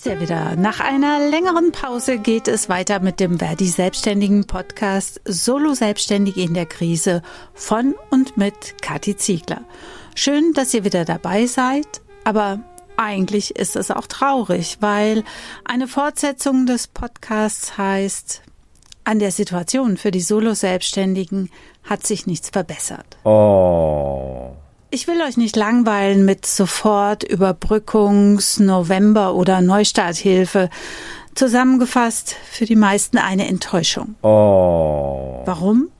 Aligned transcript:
ist 0.00 0.06
er 0.06 0.20
wieder. 0.20 0.56
Nach 0.56 0.80
einer 0.80 1.28
längeren 1.28 1.72
Pause 1.72 2.18
geht 2.18 2.48
es 2.48 2.70
weiter 2.70 3.00
mit 3.00 3.20
dem 3.20 3.38
Verdi 3.38 3.66
Selbstständigen 3.66 4.46
Podcast 4.46 5.20
Solo 5.26 5.74
Selbstständige 5.74 6.40
in 6.40 6.54
der 6.54 6.64
Krise 6.64 7.22
von 7.52 7.94
und 8.10 8.38
mit 8.38 8.80
Kathi 8.80 9.16
Ziegler. 9.16 9.62
Schön, 10.14 10.54
dass 10.54 10.72
ihr 10.72 10.84
wieder 10.84 11.04
dabei 11.04 11.44
seid, 11.44 12.00
aber 12.24 12.60
eigentlich 12.96 13.56
ist 13.56 13.76
es 13.76 13.90
auch 13.90 14.06
traurig, 14.06 14.78
weil 14.80 15.24
eine 15.64 15.86
Fortsetzung 15.86 16.64
des 16.64 16.86
Podcasts 16.86 17.76
heißt, 17.76 18.42
an 19.04 19.18
der 19.18 19.30
Situation 19.30 19.96
für 19.96 20.10
die 20.10 20.20
Solo-Selbstständigen 20.20 21.50
hat 21.82 22.06
sich 22.06 22.26
nichts 22.26 22.50
verbessert. 22.50 23.18
Oh. 23.24 24.50
Ich 24.90 25.06
will 25.06 25.22
euch 25.22 25.36
nicht 25.36 25.54
langweilen 25.56 26.24
mit 26.24 26.46
sofort 26.46 27.22
Überbrückungs-, 27.22 28.60
November- 28.60 29.34
oder 29.34 29.60
Neustarthilfe. 29.60 30.68
Zusammengefasst 31.34 32.34
für 32.50 32.64
die 32.64 32.76
meisten 32.76 33.18
eine 33.18 33.46
Enttäuschung. 33.46 34.16
Oh. 34.22 35.42
Warum? 35.44 35.90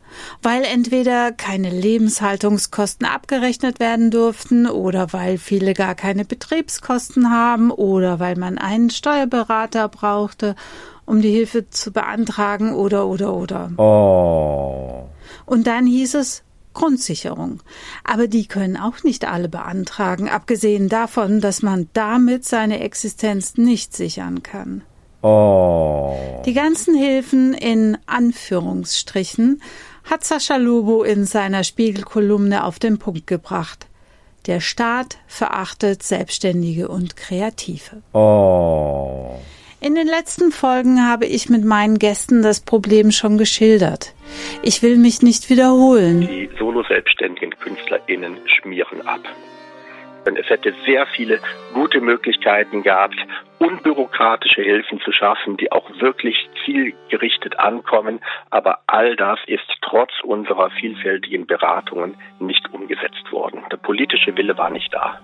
Weil 0.43 0.65
entweder 0.65 1.31
keine 1.31 1.71
Lebenshaltungskosten 1.71 3.07
abgerechnet 3.07 3.79
werden 3.79 4.11
durften 4.11 4.67
oder 4.67 5.13
weil 5.13 5.39
viele 5.39 5.73
gar 5.73 5.95
keine 5.95 6.25
Betriebskosten 6.25 7.31
haben 7.31 7.71
oder 7.71 8.19
weil 8.19 8.37
man 8.37 8.59
einen 8.59 8.91
Steuerberater 8.91 9.89
brauchte, 9.89 10.57
um 11.11 11.21
die 11.21 11.33
Hilfe 11.33 11.69
zu 11.69 11.91
beantragen 11.91 12.73
oder 12.73 13.07
oder 13.07 13.35
oder. 13.35 13.73
Oh. 13.77 15.09
Und 15.45 15.67
dann 15.67 15.85
hieß 15.85 16.15
es, 16.15 16.45
Grundsicherung. 16.73 17.61
Aber 18.05 18.29
die 18.29 18.47
können 18.47 18.77
auch 18.77 19.03
nicht 19.03 19.27
alle 19.27 19.49
beantragen, 19.49 20.29
abgesehen 20.29 20.89
davon, 20.89 21.41
dass 21.41 21.63
man 21.63 21.89
damit 21.95 22.45
seine 22.45 22.79
Existenz 22.79 23.57
nicht 23.57 23.97
sichern 23.97 24.45
kann. 24.45 24.83
Oh. 25.23 26.15
Die 26.47 26.55
ganzen 26.55 26.95
Hilfen 26.95 27.55
in 27.55 27.99
Anführungsstrichen 28.07 29.61
hat 30.05 30.25
Sascha 30.25 30.57
Lobo 30.57 31.03
in 31.03 31.25
seiner 31.27 31.65
Spiegelkolumne 31.65 32.65
auf 32.65 32.79
den 32.79 32.99
Punkt 32.99 33.27
gebracht. 33.27 33.89
Der 34.47 34.61
Staat 34.61 35.19
verachtet 35.27 36.05
Selbstständige 36.05 36.89
und 36.89 37.17
Kreative. 37.17 38.03
Oh. 38.13 39.41
In 39.83 39.95
den 39.95 40.07
letzten 40.07 40.53
Folgen 40.53 41.09
habe 41.09 41.25
ich 41.25 41.49
mit 41.49 41.65
meinen 41.65 41.99
Gästen 41.99 42.43
das 42.43 42.61
Problem 42.61 43.11
schon 43.11 43.39
geschildert. 43.39 44.13
Ich 44.63 44.83
will 44.83 44.99
mich 44.99 45.23
nicht 45.23 45.49
wiederholen. 45.49 46.21
Die 46.21 46.51
solo-selbstständigen 46.59 47.59
KünstlerInnen 47.59 48.37
schmieren 48.45 49.01
ab. 49.07 49.23
Und 50.27 50.39
es 50.39 50.51
hätte 50.51 50.75
sehr 50.85 51.07
viele 51.17 51.41
gute 51.73 52.03
Möglichkeiten 52.03 52.83
gehabt, 52.83 53.17
unbürokratische 53.59 54.61
Hilfen 54.61 55.01
zu 55.01 55.13
schaffen, 55.13 55.57
die 55.57 55.73
auch 55.73 55.89
wirklich 55.99 56.37
zielgerichtet 56.67 57.59
ankommen. 57.59 58.21
Aber 58.51 58.81
all 58.87 59.17
das 59.17 59.39
ist 59.47 59.65
trotz 59.81 60.13
unserer 60.23 60.71
vielfältigen 60.73 61.47
Beratungen 61.47 62.17
nicht 62.39 62.71
umgesetzt 62.75 63.33
worden. 63.33 63.63
Der 63.73 63.79
politische 63.79 64.37
Wille 64.37 64.59
war 64.59 64.69
nicht 64.69 64.93
da. 64.93 65.21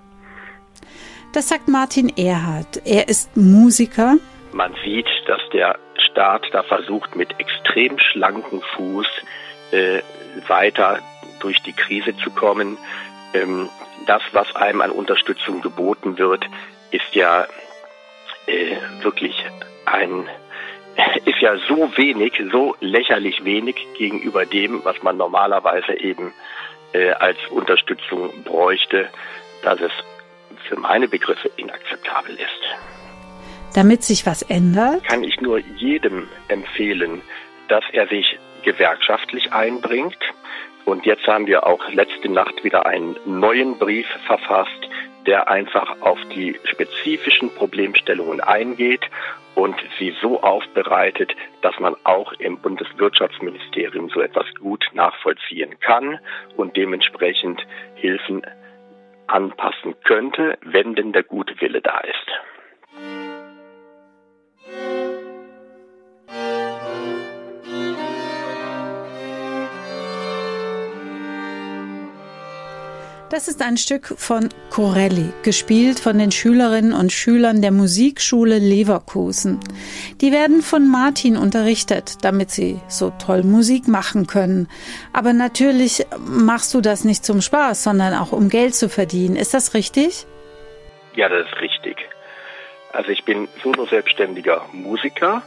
Das 1.34 1.50
sagt 1.50 1.68
Martin 1.68 2.08
Erhardt. 2.16 2.80
Er 2.86 3.08
ist 3.08 3.36
Musiker, 3.36 4.16
man 4.56 4.74
sieht, 4.82 5.06
dass 5.26 5.40
der 5.52 5.78
Staat 5.98 6.48
da 6.52 6.62
versucht, 6.62 7.14
mit 7.14 7.38
extrem 7.38 7.98
schlankem 7.98 8.62
Fuß 8.74 9.06
äh, 9.70 10.00
weiter 10.48 11.00
durch 11.40 11.62
die 11.62 11.74
Krise 11.74 12.16
zu 12.16 12.30
kommen. 12.30 12.78
Ähm, 13.34 13.68
das, 14.06 14.22
was 14.33 14.55
einem 14.56 14.80
an 14.80 14.90
Unterstützung 14.90 15.61
geboten 15.61 16.18
wird, 16.18 16.46
ist 16.90 17.14
ja 17.14 17.46
äh, 18.46 18.77
wirklich 19.02 19.45
ein 19.84 20.28
ist 21.27 21.40
ja 21.40 21.58
so 21.68 21.95
wenig, 21.98 22.40
so 22.50 22.74
lächerlich 22.80 23.45
wenig 23.45 23.77
gegenüber 23.98 24.46
dem, 24.46 24.83
was 24.84 25.02
man 25.02 25.18
normalerweise 25.18 25.92
eben 26.00 26.33
äh, 26.92 27.11
als 27.11 27.36
Unterstützung 27.50 28.42
bräuchte, 28.45 29.11
dass 29.62 29.80
es 29.80 29.92
für 30.66 30.77
meine 30.77 31.08
Begriffe 31.08 31.50
inakzeptabel 31.56 32.34
ist 32.36 32.95
damit 33.74 34.02
sich 34.02 34.27
was 34.27 34.42
ändert? 34.42 35.04
Kann 35.04 35.24
ich 35.24 35.40
nur 35.40 35.58
jedem 35.58 36.28
empfehlen, 36.48 37.22
dass 37.68 37.84
er 37.92 38.06
sich 38.08 38.38
gewerkschaftlich 38.66 39.52
einbringt. 39.52 40.18
Und 40.84 41.06
jetzt 41.06 41.27
haben 41.27 41.46
wir 41.46 41.66
auch 41.66 41.88
letzte 41.90 42.28
Nacht 42.28 42.62
wieder 42.62 42.86
einen 42.86 43.16
neuen 43.24 43.78
Brief 43.78 44.06
verfasst, 44.27 44.88
der 45.27 45.48
einfach 45.48 46.00
auf 46.00 46.18
die 46.34 46.58
spezifischen 46.64 47.50
Problemstellungen 47.54 48.40
eingeht 48.40 49.02
und 49.54 49.74
sie 49.98 50.14
so 50.20 50.42
aufbereitet, 50.42 51.34
dass 51.62 51.78
man 51.80 51.96
auch 52.04 52.33
im 52.34 52.58
Bundeswirtschaftsministerium 52.58 54.10
so 54.10 54.20
etwas 54.20 54.46
gut 54.60 54.84
nachvollziehen 54.92 55.80
kann 55.80 56.18
und 56.56 56.77
dementsprechend 56.77 57.66
Hilfen 57.94 58.42
anpassen 59.27 59.94
könnte, 60.04 60.58
wenn 60.62 60.94
denn 60.94 61.12
der 61.12 61.24
gute 61.24 61.60
Wille 61.60 61.80
da 61.80 61.98
ist. 62.00 62.55
Das 73.36 73.48
ist 73.48 73.61
ein 73.61 73.77
Stück 73.77 74.14
von 74.17 74.48
Corelli, 74.70 75.30
gespielt 75.42 76.01
von 76.01 76.17
den 76.17 76.33
Schülerinnen 76.33 76.95
und 76.95 77.13
Schülern 77.13 77.61
der 77.61 77.70
Musikschule 77.70 78.58
Leverkusen. 78.58 79.61
Die 80.23 80.33
werden 80.33 80.63
von 80.63 80.89
Martin 80.89 81.36
unterrichtet, 81.36 82.25
damit 82.25 82.51
sie 82.51 82.80
so 82.89 83.13
toll 83.19 83.42
Musik 83.42 83.89
machen 83.89 84.27
können. 84.27 84.69
Aber 85.13 85.35
natürlich 85.35 86.07
machst 86.19 86.73
du 86.73 86.80
das 86.80 87.05
nicht 87.05 87.27
zum 87.27 87.42
Spaß, 87.42 87.85
sondern 87.85 88.14
auch 88.14 88.33
um 88.33 88.48
Geld 88.48 88.75
zu 88.75 88.89
verdienen. 88.89 89.36
Ist 89.36 89.52
das 89.52 89.75
richtig? 89.75 90.27
Ja, 91.14 91.29
das 91.29 91.46
ist 91.46 91.61
richtig. 91.61 92.08
Also 92.95 93.11
ich 93.11 93.23
bin 93.27 93.48
solo-selbstständiger 93.63 94.64
Musiker, 94.73 95.42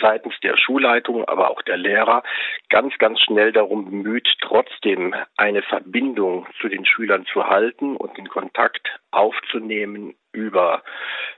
seitens 0.00 0.34
der 0.42 0.56
Schulleitung, 0.58 1.26
aber 1.26 1.50
auch 1.50 1.62
der 1.62 1.76
Lehrer 1.76 2.22
ganz, 2.68 2.96
ganz 2.98 3.20
schnell 3.20 3.52
darum 3.52 3.86
bemüht, 3.86 4.28
trotzdem 4.42 5.14
eine 5.36 5.62
Verbindung 5.62 6.46
zu 6.60 6.68
den 6.68 6.84
Schülern 6.84 7.24
zu 7.26 7.46
halten 7.46 7.96
und 7.96 8.16
den 8.18 8.28
Kontakt 8.28 8.88
aufzunehmen 9.10 10.14
über, 10.32 10.82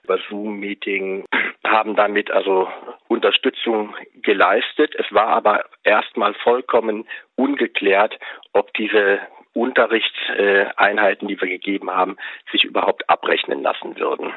über 0.02 0.18
Zoom-Meeting, 0.28 1.26
haben 1.64 1.94
damit 1.94 2.30
also 2.30 2.68
Unterstützung 3.08 3.94
geleistet. 4.22 4.94
Es 4.98 5.12
war 5.12 5.28
aber 5.28 5.64
erstmal 5.84 6.34
vollkommen 6.34 7.06
ungeklärt, 7.36 8.18
ob 8.52 8.72
diese 8.74 9.20
Unterrichtseinheiten, 9.56 11.28
die 11.28 11.40
wir 11.40 11.48
gegeben 11.48 11.90
haben, 11.90 12.16
sich 12.52 12.64
überhaupt 12.64 13.08
abrechnen 13.08 13.62
lassen 13.62 13.98
würden. 13.98 14.32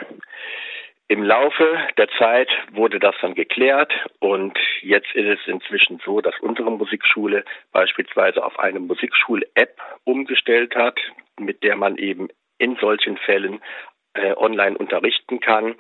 Im 1.10 1.24
Laufe 1.24 1.78
der 1.98 2.08
Zeit 2.20 2.50
wurde 2.72 3.00
das 3.00 3.16
dann 3.22 3.34
geklärt 3.34 3.92
und 4.20 4.58
jetzt 4.82 5.12
ist 5.16 5.40
es 5.40 5.48
inzwischen 5.48 6.00
so, 6.06 6.22
dass 6.22 6.40
unsere 6.40 6.72
Musikschule 6.72 7.44
beispielsweise 7.72 8.46
auf 8.46 8.60
eine 8.60 8.80
Musikschul-App 8.80 9.82
umgestellt 10.04 10.76
hat, 10.76 11.00
mit 11.40 11.64
der 11.64 11.76
man 11.76 11.98
eben 11.98 12.30
in 12.60 12.76
solchen 12.76 13.18
Fällen 13.18 13.60
äh, 14.14 14.34
online 14.36 14.78
unterrichten 14.78 15.40
kann. 15.40 15.76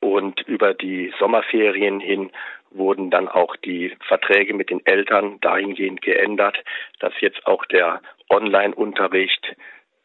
Und 0.00 0.42
über 0.42 0.74
die 0.74 1.14
Sommerferien 1.18 1.98
hin 1.98 2.30
wurden 2.70 3.10
dann 3.10 3.28
auch 3.28 3.56
die 3.56 3.96
Verträge 4.06 4.52
mit 4.52 4.68
den 4.68 4.84
Eltern 4.84 5.40
dahingehend 5.40 6.02
geändert, 6.02 6.62
dass 6.98 7.12
jetzt 7.20 7.46
auch 7.46 7.64
der 7.64 8.02
Online-Unterricht 8.30 9.54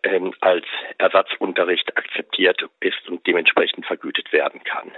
ähm, 0.04 0.34
als 0.42 0.66
Ersatzunterricht 0.98 1.98
akzeptiert 1.98 2.62
ist 2.80 3.10
und 3.10 3.26
dementsprechend 3.28 3.86
vergütet 3.86 4.32
werden 4.32 4.64
kann. 4.64 4.92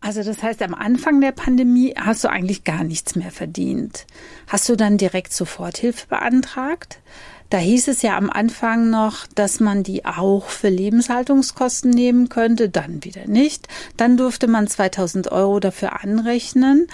Also 0.00 0.22
das 0.22 0.42
heißt, 0.42 0.62
am 0.62 0.74
Anfang 0.74 1.22
der 1.22 1.32
Pandemie 1.32 1.94
hast 1.98 2.24
du 2.24 2.28
eigentlich 2.28 2.64
gar 2.64 2.84
nichts 2.84 3.16
mehr 3.16 3.30
verdient. 3.30 4.06
Hast 4.48 4.68
du 4.68 4.76
dann 4.76 4.98
direkt 4.98 5.32
Soforthilfe 5.32 6.08
beantragt? 6.08 7.00
Da 7.48 7.56
hieß 7.56 7.88
es 7.88 8.02
ja 8.02 8.16
am 8.16 8.28
Anfang 8.28 8.90
noch, 8.90 9.26
dass 9.34 9.60
man 9.60 9.82
die 9.82 10.04
auch 10.04 10.48
für 10.48 10.68
Lebenshaltungskosten 10.68 11.90
nehmen 11.90 12.28
könnte, 12.28 12.68
dann 12.68 13.04
wieder 13.04 13.26
nicht. 13.26 13.68
Dann 13.96 14.16
durfte 14.16 14.46
man 14.46 14.66
2000 14.66 15.32
Euro 15.32 15.60
dafür 15.60 16.02
anrechnen. 16.02 16.88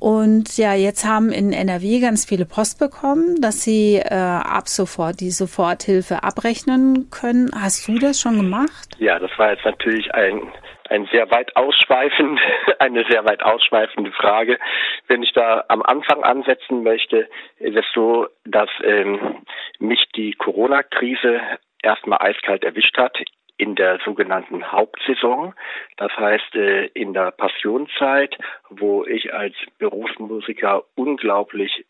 Und 0.00 0.56
ja, 0.56 0.72
jetzt 0.74 1.04
haben 1.04 1.30
in 1.30 1.52
NRW 1.52 2.00
ganz 2.00 2.24
viele 2.24 2.46
Post 2.46 2.78
bekommen, 2.78 3.40
dass 3.42 3.62
sie 3.62 3.96
äh, 3.96 4.14
ab 4.14 4.66
sofort 4.66 5.20
die 5.20 5.30
Soforthilfe 5.30 6.24
abrechnen 6.24 7.10
können. 7.10 7.50
Hast 7.54 7.86
du 7.86 7.98
das 7.98 8.18
schon 8.18 8.36
gemacht? 8.36 8.96
Ja, 8.98 9.18
das 9.18 9.30
war 9.36 9.52
jetzt 9.52 9.64
natürlich 9.64 10.12
ein 10.14 10.50
ein 10.88 11.08
sehr 11.12 11.30
weit 11.30 11.54
ausschweifend, 11.54 12.40
eine 12.80 13.04
sehr 13.08 13.24
weit 13.24 13.44
ausschweifende 13.44 14.10
Frage. 14.10 14.58
Wenn 15.06 15.22
ich 15.22 15.32
da 15.32 15.64
am 15.68 15.82
Anfang 15.82 16.24
ansetzen 16.24 16.82
möchte, 16.82 17.28
ist 17.58 17.76
es 17.76 17.84
so, 17.94 18.26
dass 18.44 18.68
ähm, 18.82 19.44
mich 19.78 20.04
die 20.16 20.32
Corona-Krise 20.32 21.40
erstmal 21.82 22.18
eiskalt 22.20 22.64
erwischt 22.64 22.98
hat 22.98 23.16
in 23.60 23.74
der 23.74 23.98
sogenannten 24.04 24.72
Hauptsaison. 24.72 25.54
Das 25.98 26.10
heißt, 26.16 26.54
äh, 26.54 26.86
in 26.94 27.12
der 27.12 27.30
Passionszeit, 27.30 28.36
wo 28.70 29.04
ich 29.04 29.34
als 29.34 29.54
Berufsmusiker 29.78 30.84
unglaublich 30.94 31.84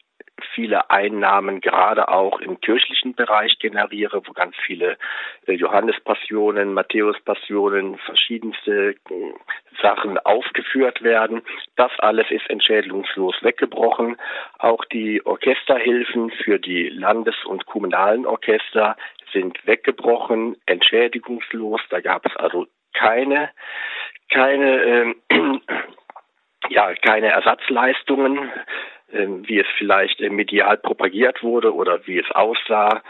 viele 0.54 0.90
Einnahmen 0.90 1.60
gerade 1.60 2.08
auch 2.08 2.40
im 2.40 2.60
kirchlichen 2.60 3.14
Bereich 3.14 3.58
generiere, 3.58 4.22
wo 4.26 4.32
ganz 4.32 4.56
viele 4.66 4.96
äh, 5.46 5.52
Johannespassionen, 5.52 6.74
Matthäuspassionen, 6.74 7.98
verschiedenste 7.98 8.90
äh, 8.90 8.94
Sachen 9.80 10.18
aufgeführt 10.18 11.02
werden. 11.02 11.42
Das 11.76 11.92
alles 11.98 12.30
ist 12.30 12.48
entschädigungslos 12.50 13.36
weggebrochen. 13.42 14.16
Auch 14.58 14.84
die 14.86 15.24
Orchesterhilfen 15.24 16.30
für 16.30 16.58
die 16.58 16.88
Landes- 16.88 17.44
und 17.44 17.66
kommunalen 17.66 18.26
Orchester 18.26 18.96
sind 19.32 19.66
weggebrochen, 19.66 20.56
entschädigungslos. 20.66 21.80
Da 21.90 22.00
gab 22.00 22.26
es 22.26 22.36
also 22.36 22.66
keine, 22.92 23.50
keine, 24.30 24.82
äh, 24.82 25.14
ja, 26.68 26.94
keine 26.94 27.28
Ersatzleistungen, 27.28 28.50
äh, 29.12 29.26
wie 29.42 29.58
es 29.58 29.66
vielleicht 29.78 30.20
medial 30.20 30.76
propagiert 30.78 31.42
wurde 31.42 31.74
oder 31.74 32.06
wie 32.06 32.18
es 32.18 32.30
aussah. 32.32 33.02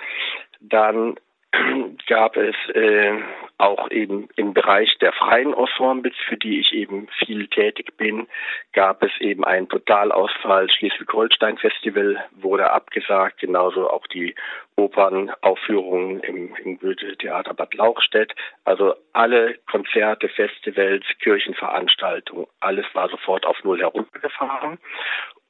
Dann 0.61 1.17
gab 2.07 2.37
es 2.37 2.57
äh, 2.75 3.19
auch 3.61 3.91
eben 3.91 4.29
im 4.37 4.55
Bereich 4.55 4.97
der 4.99 5.13
freien 5.13 5.53
Ensembles, 5.53 6.15
für 6.27 6.37
die 6.37 6.61
ich 6.61 6.73
eben 6.73 7.09
viel 7.25 7.47
tätig 7.49 7.97
bin, 7.97 8.27
gab 8.73 9.03
es 9.03 9.13
eben 9.21 9.45
einen 9.45 9.69
Totalausfall. 9.69 10.71
Schleswig-Holstein-Festival 10.71 12.25
wurde 12.33 12.71
abgesagt, 12.71 13.41
genauso 13.41 13.91
auch 13.91 14.07
die 14.09 14.35
Opernaufführungen 14.77 16.21
im, 16.21 16.55
im 16.57 16.79
Goethe-Theater 16.79 17.55
Bad 17.55 17.75
Lauchstädt. 17.75 18.35
Also 18.65 18.95
alle 19.13 19.59
Konzerte, 19.71 20.29
Festivals, 20.29 21.05
Kirchenveranstaltungen, 21.21 22.47
alles 22.61 22.87
war 22.95 23.09
sofort 23.09 23.45
auf 23.47 23.63
Null 23.65 23.81
heruntergefahren. 23.81 24.79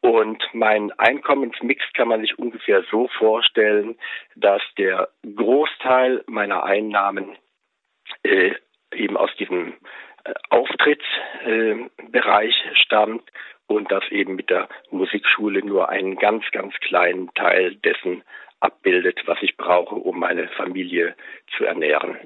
Und 0.03 0.43
mein 0.55 0.93
Einkommensmix 0.93 1.85
kann 1.95 2.09
man 2.09 2.23
sich 2.23 2.39
ungefähr 2.39 2.83
so 2.91 3.09
vorstellen, 3.19 3.99
dass 4.35 4.63
der 4.79 5.11
Großteil 5.37 6.25
meiner 6.27 6.65
Einnahmen 6.65 7.37
äh, 8.23 8.53
eben 8.93 9.17
aus 9.17 9.35
diesem 9.37 9.75
äh, 10.25 10.35
Auftrittsbereich 10.51 12.67
äh, 12.67 12.75
stammt 12.75 13.23
und 13.67 13.91
dass 13.91 14.07
eben 14.11 14.37
mit 14.37 14.51
der 14.51 14.69
Musikschule 14.91 15.65
nur 15.65 15.89
einen 15.89 16.17
ganz, 16.17 16.45
ganz 16.51 16.75
kleinen 16.81 17.33
Teil 17.35 17.77
dessen 17.77 18.23
abbildet, 18.61 19.23
was 19.27 19.39
ich 19.41 19.57
brauche, 19.57 19.95
um 19.95 20.19
meine 20.19 20.49
Familie 20.49 21.15
zu 21.57 21.65
ernähren. 21.65 22.19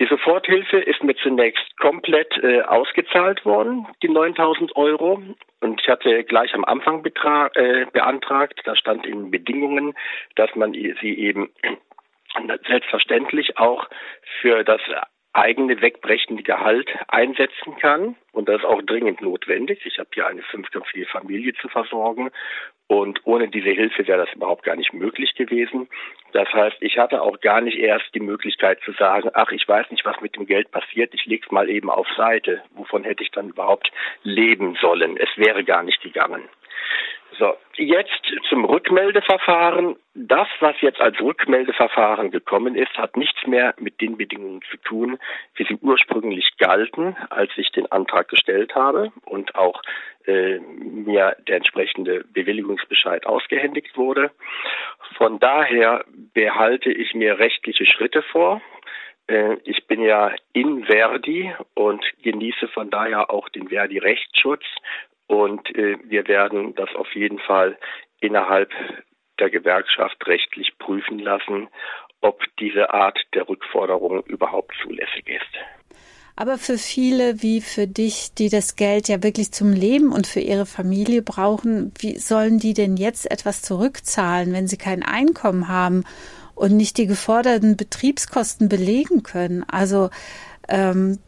Die 0.00 0.06
Soforthilfe 0.06 0.78
ist 0.78 1.04
mir 1.04 1.14
zunächst 1.16 1.76
komplett 1.78 2.36
äh, 2.42 2.62
ausgezahlt 2.62 3.44
worden, 3.44 3.86
die 4.02 4.08
9000 4.08 4.74
Euro. 4.76 5.22
Und 5.60 5.80
ich 5.80 5.88
hatte 5.88 6.24
gleich 6.24 6.52
am 6.54 6.64
Anfang 6.64 7.04
äh, 7.04 7.86
beantragt, 7.92 8.60
da 8.64 8.74
stand 8.74 9.06
in 9.06 9.30
Bedingungen, 9.30 9.94
dass 10.34 10.54
man 10.56 10.72
sie 10.72 11.18
eben 11.18 11.50
selbstverständlich 12.66 13.58
auch 13.58 13.88
für 14.40 14.64
das 14.64 14.80
eigene 15.32 15.80
wegbrechende 15.80 16.42
Gehalt 16.42 16.90
einsetzen 17.08 17.76
kann. 17.80 18.16
Und 18.32 18.48
das 18.48 18.58
ist 18.58 18.66
auch 18.66 18.82
dringend 18.82 19.22
notwendig. 19.22 19.80
Ich 19.86 19.98
habe 19.98 20.10
hier 20.12 20.26
eine 20.26 20.42
fünfköpfige 20.42 21.06
Familie 21.06 21.54
zu 21.54 21.68
versorgen. 21.68 22.30
Und 22.86 23.20
ohne 23.24 23.48
diese 23.48 23.70
Hilfe 23.70 24.06
wäre 24.06 24.26
das 24.26 24.34
überhaupt 24.34 24.64
gar 24.64 24.76
nicht 24.76 24.92
möglich 24.92 25.34
gewesen. 25.34 25.88
Das 26.32 26.52
heißt, 26.52 26.76
ich 26.80 26.98
hatte 26.98 27.22
auch 27.22 27.40
gar 27.40 27.62
nicht 27.62 27.78
erst 27.78 28.14
die 28.14 28.20
Möglichkeit 28.20 28.80
zu 28.84 28.92
sagen, 28.92 29.30
ach, 29.32 29.50
ich 29.52 29.66
weiß 29.66 29.90
nicht, 29.90 30.04
was 30.04 30.20
mit 30.20 30.36
dem 30.36 30.46
Geld 30.46 30.70
passiert, 30.70 31.14
ich 31.14 31.24
lege 31.24 31.44
es 31.46 31.50
mal 31.50 31.70
eben 31.70 31.88
auf 31.88 32.06
Seite. 32.16 32.62
Wovon 32.74 33.04
hätte 33.04 33.22
ich 33.22 33.30
dann 33.30 33.48
überhaupt 33.48 33.90
leben 34.22 34.76
sollen? 34.80 35.16
Es 35.16 35.30
wäre 35.36 35.64
gar 35.64 35.82
nicht 35.82 36.02
gegangen. 36.02 36.48
So, 37.38 37.54
jetzt 37.76 38.22
zum 38.48 38.64
Rückmeldeverfahren. 38.64 39.96
Das, 40.14 40.48
was 40.60 40.78
jetzt 40.82 41.00
als 41.00 41.18
Rückmeldeverfahren 41.20 42.30
gekommen 42.30 42.74
ist, 42.74 42.94
hat 42.98 43.16
nichts 43.16 43.46
mehr 43.46 43.74
mit 43.78 44.00
den 44.02 44.18
Bedingungen 44.18 44.60
zu 44.70 44.76
tun, 44.78 45.18
wie 45.54 45.64
sie 45.64 45.78
ursprünglich 45.80 46.56
galten, 46.58 47.16
als 47.30 47.50
ich 47.56 47.70
den 47.70 47.90
Antrag 47.90 48.28
gestellt 48.28 48.74
habe 48.74 49.12
und 49.24 49.54
auch 49.54 49.80
äh, 50.26 50.58
mir 50.58 51.36
der 51.48 51.56
entsprechende 51.56 52.24
Bewilligungsbescheid 52.32 53.24
ausgehändigt 53.24 53.96
wurde. 53.96 54.30
Von 55.16 55.38
daher 55.38 56.04
behalte 56.34 56.92
ich 56.92 57.14
mir 57.14 57.38
rechtliche 57.38 57.86
Schritte 57.86 58.22
vor. 58.22 58.60
Äh, 59.26 59.56
ich 59.64 59.86
bin 59.86 60.02
ja 60.02 60.32
in 60.52 60.84
Verdi 60.84 61.54
und 61.74 62.04
genieße 62.22 62.68
von 62.68 62.90
daher 62.90 63.30
auch 63.30 63.48
den 63.48 63.68
Verdi-Rechtsschutz 63.68 64.64
und 65.32 65.74
äh, 65.74 65.96
wir 66.04 66.28
werden 66.28 66.74
das 66.74 66.94
auf 66.94 67.10
jeden 67.14 67.38
Fall 67.38 67.78
innerhalb 68.20 68.70
der 69.38 69.48
Gewerkschaft 69.48 70.26
rechtlich 70.26 70.76
prüfen 70.78 71.18
lassen, 71.18 71.68
ob 72.20 72.42
diese 72.60 72.92
Art 72.92 73.18
der 73.32 73.48
Rückforderung 73.48 74.22
überhaupt 74.26 74.74
zulässig 74.82 75.26
ist. 75.26 75.94
Aber 76.36 76.58
für 76.58 76.76
viele 76.76 77.42
wie 77.42 77.62
für 77.62 77.86
dich, 77.86 78.34
die 78.34 78.50
das 78.50 78.76
Geld 78.76 79.08
ja 79.08 79.22
wirklich 79.22 79.52
zum 79.52 79.72
Leben 79.72 80.12
und 80.12 80.26
für 80.26 80.40
ihre 80.40 80.66
Familie 80.66 81.22
brauchen, 81.22 81.92
wie 81.98 82.18
sollen 82.18 82.58
die 82.58 82.74
denn 82.74 82.98
jetzt 82.98 83.30
etwas 83.30 83.62
zurückzahlen, 83.62 84.52
wenn 84.52 84.68
sie 84.68 84.78
kein 84.78 85.02
Einkommen 85.02 85.68
haben 85.68 86.04
und 86.54 86.76
nicht 86.76 86.98
die 86.98 87.06
geforderten 87.06 87.78
Betriebskosten 87.78 88.68
belegen 88.68 89.22
können? 89.22 89.64
Also 89.66 90.10
ähm, 90.68 91.18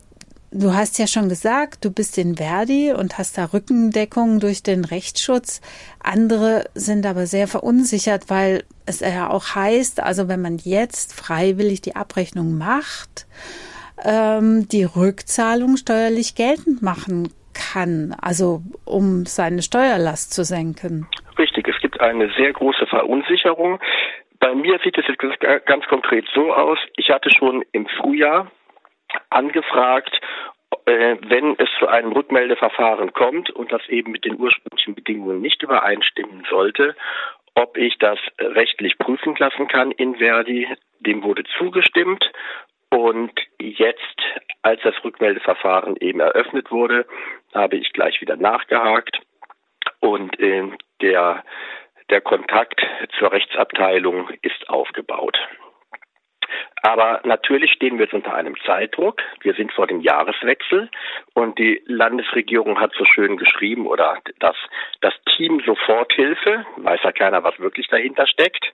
Du 0.56 0.72
hast 0.72 1.00
ja 1.00 1.08
schon 1.08 1.28
gesagt, 1.28 1.84
du 1.84 1.92
bist 1.92 2.16
in 2.16 2.36
Verdi 2.36 2.92
und 2.92 3.18
hast 3.18 3.36
da 3.36 3.46
Rückendeckung 3.46 4.38
durch 4.38 4.62
den 4.62 4.84
Rechtsschutz. 4.84 5.60
Andere 6.00 6.66
sind 6.74 7.06
aber 7.06 7.26
sehr 7.26 7.48
verunsichert, 7.48 8.30
weil 8.30 8.62
es 8.86 9.00
ja 9.00 9.30
auch 9.30 9.56
heißt, 9.56 10.00
also 10.00 10.28
wenn 10.28 10.40
man 10.40 10.58
jetzt 10.58 11.12
freiwillig 11.12 11.80
die 11.80 11.96
Abrechnung 11.96 12.56
macht, 12.56 13.26
ähm, 14.06 14.68
die 14.70 14.84
Rückzahlung 14.84 15.76
steuerlich 15.76 16.36
geltend 16.36 16.82
machen 16.82 17.30
kann, 17.52 18.14
also 18.22 18.62
um 18.84 19.26
seine 19.26 19.60
Steuerlast 19.60 20.32
zu 20.32 20.44
senken. 20.44 21.08
Richtig, 21.36 21.66
es 21.66 21.80
gibt 21.80 22.00
eine 22.00 22.30
sehr 22.38 22.52
große 22.52 22.86
Verunsicherung. 22.86 23.80
Bei 24.38 24.54
mir 24.54 24.78
sieht 24.84 24.96
es 24.98 25.04
jetzt 25.08 25.66
ganz 25.66 25.84
konkret 25.86 26.26
so 26.32 26.54
aus. 26.54 26.78
Ich 26.96 27.10
hatte 27.10 27.30
schon 27.36 27.64
im 27.72 27.88
Frühjahr 27.98 28.52
angefragt, 29.30 30.20
äh, 30.86 31.16
wenn 31.26 31.54
es 31.58 31.68
zu 31.78 31.88
einem 31.88 32.12
Rückmeldeverfahren 32.12 33.12
kommt 33.12 33.50
und 33.50 33.72
das 33.72 33.86
eben 33.88 34.12
mit 34.12 34.24
den 34.24 34.38
ursprünglichen 34.38 34.94
Bedingungen 34.94 35.40
nicht 35.40 35.62
übereinstimmen 35.62 36.44
sollte, 36.50 36.94
ob 37.54 37.76
ich 37.76 37.96
das 37.98 38.18
rechtlich 38.38 38.98
prüfen 38.98 39.34
lassen 39.38 39.68
kann 39.68 39.92
in 39.92 40.16
Verdi. 40.16 40.68
Dem 41.00 41.22
wurde 41.22 41.44
zugestimmt. 41.58 42.30
Und 42.90 43.32
jetzt, 43.60 44.22
als 44.62 44.80
das 44.82 44.94
Rückmeldeverfahren 45.04 45.96
eben 45.96 46.20
eröffnet 46.20 46.70
wurde, 46.70 47.06
habe 47.52 47.76
ich 47.76 47.92
gleich 47.92 48.20
wieder 48.20 48.36
nachgehakt 48.36 49.20
und 50.00 50.38
äh, 50.38 50.70
der, 51.00 51.44
der 52.10 52.20
Kontakt 52.20 52.80
zur 53.18 53.32
Rechtsabteilung 53.32 54.30
ist 54.42 54.68
aufgebaut. 54.68 55.38
Aber 56.82 57.20
natürlich 57.24 57.72
stehen 57.72 57.98
wir 57.98 58.04
jetzt 58.04 58.14
unter 58.14 58.34
einem 58.34 58.56
Zeitdruck. 58.64 59.20
Wir 59.40 59.54
sind 59.54 59.72
vor 59.72 59.86
dem 59.86 60.00
Jahreswechsel 60.00 60.90
und 61.34 61.58
die 61.58 61.82
Landesregierung 61.86 62.80
hat 62.80 62.92
so 62.96 63.04
schön 63.04 63.36
geschrieben 63.36 63.86
oder 63.86 64.18
das, 64.38 64.56
das 65.00 65.14
Team 65.36 65.60
Soforthilfe, 65.64 66.66
weiß 66.76 67.00
ja 67.02 67.12
keiner, 67.12 67.42
was 67.44 67.58
wirklich 67.58 67.88
dahinter 67.88 68.26
steckt, 68.26 68.64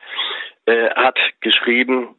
äh, 0.66 0.90
hat 0.90 1.18
geschrieben, 1.40 2.16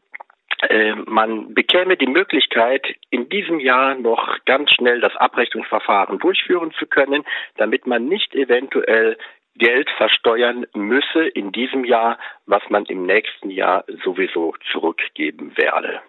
äh, 0.70 0.94
man 0.94 1.54
bekäme 1.54 1.98
die 1.98 2.08
Möglichkeit, 2.08 2.86
in 3.10 3.30
diesem 3.30 3.60
Jahr 3.60 3.96
noch 3.96 4.38
ganz 4.46 4.72
schnell 4.72 5.02
das 5.02 5.16
Abrechnungsverfahren 5.16 6.20
durchführen 6.20 6.72
zu 6.78 6.86
können, 6.86 7.26
damit 7.58 7.88
man 7.88 8.06
nicht 8.06 8.36
eventuell 8.36 9.18
Geld 9.56 9.90
versteuern 9.98 10.66
müsse 10.74 11.28
in 11.28 11.52
diesem 11.52 11.84
Jahr, 11.84 12.18
was 12.46 12.64
man 12.70 12.86
im 12.86 13.06
nächsten 13.06 13.50
Jahr 13.50 13.84
sowieso 14.04 14.56
zurückgeben 14.72 15.56
werde. 15.58 16.02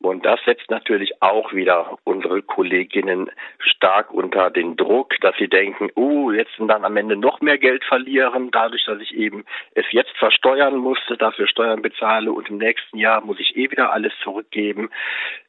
Und 0.00 0.26
das 0.26 0.38
setzt 0.44 0.70
natürlich 0.70 1.22
auch 1.22 1.54
wieder 1.54 1.98
unsere 2.04 2.42
Kolleginnen 2.42 3.30
stark 3.58 4.12
unter 4.12 4.50
den 4.50 4.76
Druck, 4.76 5.14
dass 5.22 5.34
sie 5.38 5.48
denken, 5.48 5.88
uh, 5.96 6.30
jetzt 6.30 6.52
dann 6.58 6.84
am 6.84 6.96
Ende 6.98 7.16
noch 7.16 7.40
mehr 7.40 7.56
Geld 7.56 7.82
verlieren, 7.84 8.50
dadurch, 8.50 8.84
dass 8.84 9.00
ich 9.00 9.14
eben 9.14 9.46
es 9.74 9.86
jetzt 9.92 10.14
versteuern 10.18 10.76
musste, 10.76 11.16
dafür 11.16 11.46
Steuern 11.46 11.80
bezahle 11.80 12.32
und 12.32 12.50
im 12.50 12.58
nächsten 12.58 12.98
Jahr 12.98 13.22
muss 13.22 13.40
ich 13.40 13.56
eh 13.56 13.70
wieder 13.70 13.94
alles 13.94 14.12
zurückgeben. 14.22 14.90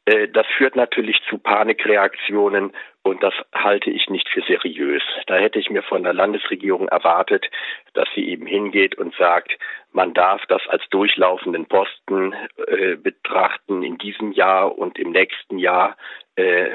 Äh, 0.05 0.27
das 0.29 0.45
führt 0.57 0.75
natürlich 0.75 1.19
zu 1.29 1.37
Panikreaktionen 1.37 2.73
und 3.03 3.21
das 3.21 3.33
halte 3.53 3.91
ich 3.91 4.09
nicht 4.09 4.27
für 4.29 4.41
seriös. 4.41 5.03
Da 5.27 5.35
hätte 5.35 5.59
ich 5.59 5.69
mir 5.69 5.83
von 5.83 6.03
der 6.03 6.13
Landesregierung 6.13 6.87
erwartet, 6.87 7.45
dass 7.93 8.07
sie 8.15 8.27
eben 8.29 8.47
hingeht 8.47 8.95
und 8.97 9.13
sagt, 9.15 9.57
man 9.91 10.13
darf 10.13 10.45
das 10.47 10.61
als 10.67 10.83
durchlaufenden 10.89 11.67
Posten 11.67 12.33
äh, 12.67 12.95
betrachten 12.95 13.83
in 13.83 13.97
diesem 13.97 14.31
Jahr 14.31 14.77
und 14.77 14.97
im 14.99 15.11
nächsten 15.11 15.57
Jahr 15.57 15.95
äh, 16.35 16.69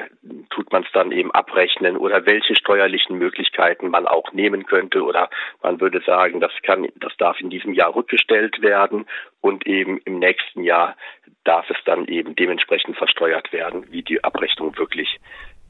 tut 0.49 0.73
man 0.73 0.85
es 0.85 0.93
dann 0.93 1.13
eben 1.13 1.31
abrechnen 1.33 1.99
oder 1.99 2.25
welche 2.25 2.57
steuerlichen 2.57 3.19
Möglichkeiten 3.19 3.91
man 3.91 4.07
auch 4.07 4.33
nehmen 4.33 4.65
könnte 4.65 5.03
oder 5.03 5.29
man 5.63 5.81
würde 5.81 6.01
sagen, 6.01 6.41
das 6.41 6.53
kann, 6.63 6.89
das 6.97 7.15
darf 7.19 7.39
in 7.41 7.51
diesem 7.51 7.75
Jahr 7.75 7.95
rückgestellt 7.95 8.63
werden 8.63 9.07
und 9.43 9.67
eben 9.67 10.01
im 10.05 10.19
nächsten 10.19 10.63
Jahr 10.63 10.97
darf 11.45 11.69
es 11.71 11.77
dann 11.85 12.07
eben 12.07 12.35
dementsprechend 12.37 12.97
versteuert 12.97 13.53
werden, 13.53 13.87
wie 13.91 14.03
die 14.03 14.23
Abrechnung 14.23 14.77
wirklich 14.77 15.19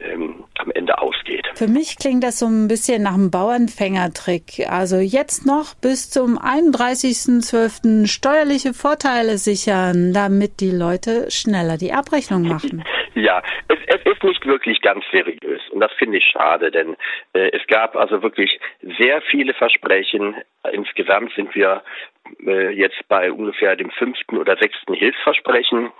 ähm, 0.01 0.45
am 0.59 0.71
Ende 0.73 0.99
ausgeht. 0.99 1.47
Für 1.55 1.69
mich 1.69 1.97
klingt 1.99 2.25
das 2.25 2.39
so 2.39 2.47
ein 2.47 2.69
bisschen 2.69 3.03
nach 3.03 3.15
einem 3.15 3.31
Bauernfängertrick. 3.31 4.67
Also 4.69 4.97
jetzt 4.97 5.47
noch 5.47 5.75
bis 5.81 6.11
zum 6.11 6.39
31.12. 6.39 8.07
steuerliche 8.07 8.73
Vorteile 8.73 9.39
sichern, 9.39 10.13
damit 10.13 10.61
die 10.61 10.71
Leute 10.71 11.31
schneller 11.31 11.77
die 11.77 11.93
Abrechnung 11.93 12.43
machen. 12.43 12.85
Ja, 13.15 13.43
es, 13.67 13.79
es 13.89 14.07
ist 14.07 14.23
nicht 14.23 14.47
wirklich 14.47 14.81
ganz 14.83 15.05
seriös 15.11 15.61
und 15.71 15.81
das 15.81 15.91
finde 15.99 16.19
ich 16.19 16.25
schade, 16.27 16.71
denn 16.71 16.97
äh, 17.33 17.51
es 17.51 17.67
gab 17.67 17.97
also 17.97 18.23
wirklich 18.23 18.61
sehr 19.01 19.21
viele 19.23 19.53
Versprechen. 19.53 20.37
Insgesamt 20.73 21.33
sind 21.35 21.53
wir 21.57 21.83
äh, 22.47 22.71
jetzt 22.71 23.07
bei 23.09 23.33
ungefähr 23.33 23.77
dem 23.77 23.91
fünften 23.91 24.39
oder 24.39 24.57
sechsten 24.57 24.95
Hilfsversprechen 24.95 25.93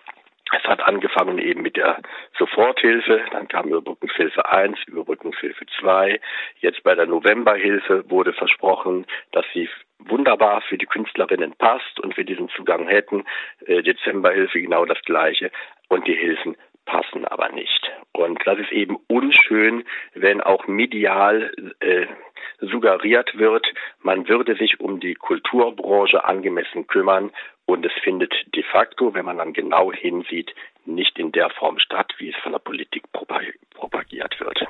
es 0.53 0.65
hat 0.65 0.83
angefangen 0.83 1.39
eben 1.39 1.63
mit 1.63 1.77
der 1.77 2.01
Soforthilfe, 2.37 3.23
dann 3.31 3.47
kam 3.47 3.69
Überbrückungshilfe 3.69 4.47
1, 4.47 4.79
Überbrückungshilfe 4.89 5.65
2. 5.79 6.21
Jetzt 6.61 6.83
bei 6.83 6.95
der 6.95 7.07
Novemberhilfe 7.07 8.11
wurde 8.11 8.33
versprochen, 8.33 9.07
dass 9.31 9.45
sie 9.55 9.69
wunderbar 10.01 10.61
für 10.63 10.77
die 10.77 10.87
Künstlerinnen 10.87 11.53
passt 11.57 12.01
und 12.01 12.17
wir 12.17 12.25
diesen 12.25 12.49
Zugang 12.51 12.89
hätten. 12.89 13.25
Äh, 13.67 13.83
Dezemberhilfe 13.83 14.61
genau 14.61 14.85
das 14.87 15.01
gleiche 15.03 15.53
und 15.89 16.07
die 16.09 16.17
Hilfen 16.17 16.57
passen 16.91 17.25
aber 17.25 17.51
nicht. 17.51 17.91
Und 18.13 18.41
das 18.45 18.59
ist 18.59 18.73
eben 18.73 18.99
unschön, 19.07 19.85
wenn 20.15 20.41
auch 20.41 20.67
medial 20.67 21.53
äh, 21.79 22.07
suggeriert 22.61 23.39
wird, 23.39 23.65
man 24.03 24.29
würde 24.29 24.57
sich 24.57 24.81
um 24.81 24.99
die 24.99 25.15
Kulturbranche 25.15 26.25
angemessen 26.25 26.87
kümmern 26.89 27.31
und 27.65 27.87
es 27.87 27.93
findet 28.03 28.35
de 28.55 28.65
facto, 28.65 29.15
wenn 29.15 29.25
man 29.25 29.39
dann 29.39 29.53
genau 29.53 29.93
hinsieht, 29.93 30.53
nicht 30.85 31.19
in 31.19 31.31
der 31.31 31.51
Form 31.51 31.79
statt, 31.79 32.13
wie 32.19 32.31
es 32.31 32.37
von 32.43 32.53
der 32.53 32.59
Politik 32.59 33.05
propagiert 33.13 34.41
wird. 34.41 34.67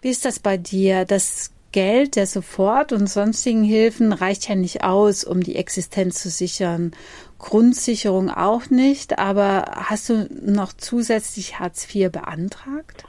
Wie 0.00 0.08
ist 0.08 0.24
das 0.24 0.40
bei 0.40 0.56
dir? 0.56 1.04
Das 1.04 1.54
Geld 1.72 2.16
der 2.16 2.26
Sofort- 2.26 2.92
und 2.92 3.08
sonstigen 3.08 3.62
Hilfen 3.62 4.12
reicht 4.14 4.48
ja 4.48 4.54
nicht 4.54 4.82
aus, 4.82 5.24
um 5.24 5.42
die 5.42 5.56
Existenz 5.56 6.22
zu 6.22 6.30
sichern. 6.30 6.92
Grundsicherung 7.38 8.30
auch 8.30 8.70
nicht, 8.70 9.18
aber 9.18 9.64
hast 9.88 10.10
du 10.10 10.28
noch 10.30 10.72
zusätzlich 10.72 11.58
Hartz 11.58 11.94
IV 11.94 12.10
beantragt? 12.12 13.04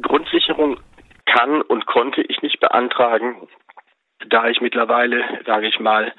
Grundsicherung 0.00 0.78
kann 1.26 1.62
und 1.62 1.86
konnte 1.86 2.22
ich 2.22 2.42
nicht 2.42 2.60
beantragen, 2.60 3.48
da 4.28 4.48
ich 4.48 4.60
mittlerweile, 4.60 5.22
sage 5.46 5.68
ich 5.68 5.78
mal, 5.80 6.12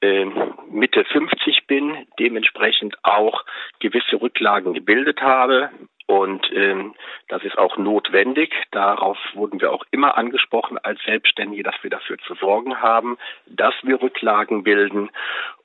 ähm, 0.00 0.54
Mitte 0.70 1.04
50 1.04 1.66
bin, 1.66 2.06
dementsprechend 2.18 2.96
auch 3.02 3.44
gewisse 3.80 4.20
Rücklagen 4.20 4.74
gebildet 4.74 5.20
habe. 5.20 5.70
Und 6.06 6.50
ähm, 6.54 6.94
das 7.28 7.44
ist 7.44 7.58
auch 7.58 7.76
notwendig. 7.76 8.54
Darauf 8.70 9.18
wurden 9.34 9.60
wir 9.60 9.72
auch 9.72 9.84
immer 9.90 10.16
angesprochen 10.16 10.78
als 10.78 11.02
Selbstständige, 11.02 11.62
dass 11.62 11.74
wir 11.82 11.90
dafür 11.90 12.16
zu 12.26 12.34
sorgen 12.34 12.80
haben, 12.80 13.18
dass 13.46 13.74
wir 13.82 14.00
Rücklagen 14.00 14.62
bilden. 14.62 15.10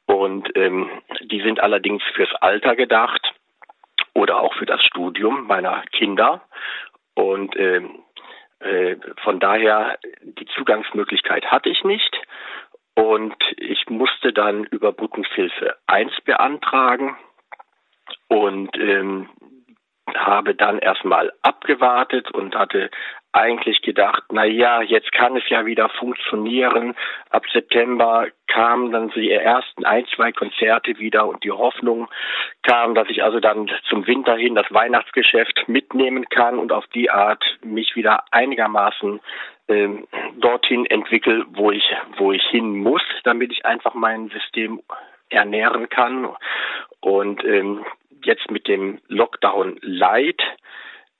Und 0.05 0.49
ähm, 0.55 0.89
die 1.21 1.41
sind 1.41 1.59
allerdings 1.59 2.03
fürs 2.13 2.33
Alter 2.35 2.75
gedacht 2.75 3.33
oder 4.13 4.39
auch 4.39 4.53
für 4.55 4.65
das 4.65 4.83
Studium 4.83 5.47
meiner 5.47 5.83
Kinder. 5.91 6.41
Und 7.15 7.55
ähm, 7.57 8.03
äh, 8.59 8.95
von 9.23 9.39
daher 9.39 9.97
die 10.21 10.45
Zugangsmöglichkeit 10.55 11.45
hatte 11.45 11.69
ich 11.69 11.83
nicht. 11.83 12.15
Und 12.95 13.35
ich 13.57 13.89
musste 13.89 14.33
dann 14.33 14.65
Überbrückungshilfe 14.65 15.75
1 15.87 16.11
beantragen 16.25 17.17
und 18.27 18.77
ähm, 18.77 19.29
habe 20.15 20.53
dann 20.53 20.79
erstmal 20.79 21.33
abgewartet 21.41 22.31
und 22.31 22.55
hatte 22.55 22.91
eigentlich 23.33 23.81
gedacht, 23.81 24.23
na 24.31 24.45
ja, 24.45 24.81
jetzt 24.81 25.11
kann 25.11 25.35
es 25.35 25.43
ja 25.49 25.65
wieder 25.65 25.89
funktionieren. 25.89 26.95
Ab 27.31 27.43
September 27.51 28.27
kamen 28.47 28.91
dann 28.91 29.09
die 29.09 29.31
ersten 29.31 29.85
ein, 29.85 30.05
zwei 30.15 30.31
Konzerte 30.31 30.99
wieder 30.99 31.27
und 31.27 31.43
die 31.43 31.51
Hoffnung 31.51 32.07
kam, 32.61 32.93
dass 32.93 33.09
ich 33.09 33.23
also 33.23 33.39
dann 33.39 33.69
zum 33.89 34.05
Winter 34.05 34.37
hin 34.37 34.55
das 34.55 34.71
Weihnachtsgeschäft 34.71 35.67
mitnehmen 35.67 36.29
kann 36.29 36.59
und 36.59 36.71
auf 36.71 36.85
die 36.87 37.09
Art 37.09 37.43
mich 37.63 37.95
wieder 37.95 38.23
einigermaßen 38.31 39.19
ähm, 39.67 40.07
dorthin 40.37 40.85
entwickle, 40.85 41.45
wo 41.49 41.71
ich, 41.71 41.83
wo 42.17 42.31
ich 42.31 42.43
hin 42.51 42.77
muss, 42.77 43.01
damit 43.23 43.51
ich 43.51 43.65
einfach 43.65 43.95
mein 43.95 44.29
System 44.29 44.81
ernähren 45.29 45.89
kann. 45.89 46.29
Und 46.99 47.43
ähm, 47.43 47.83
jetzt 48.23 48.51
mit 48.51 48.67
dem 48.67 48.99
Lockdown 49.07 49.79
Light 49.81 50.41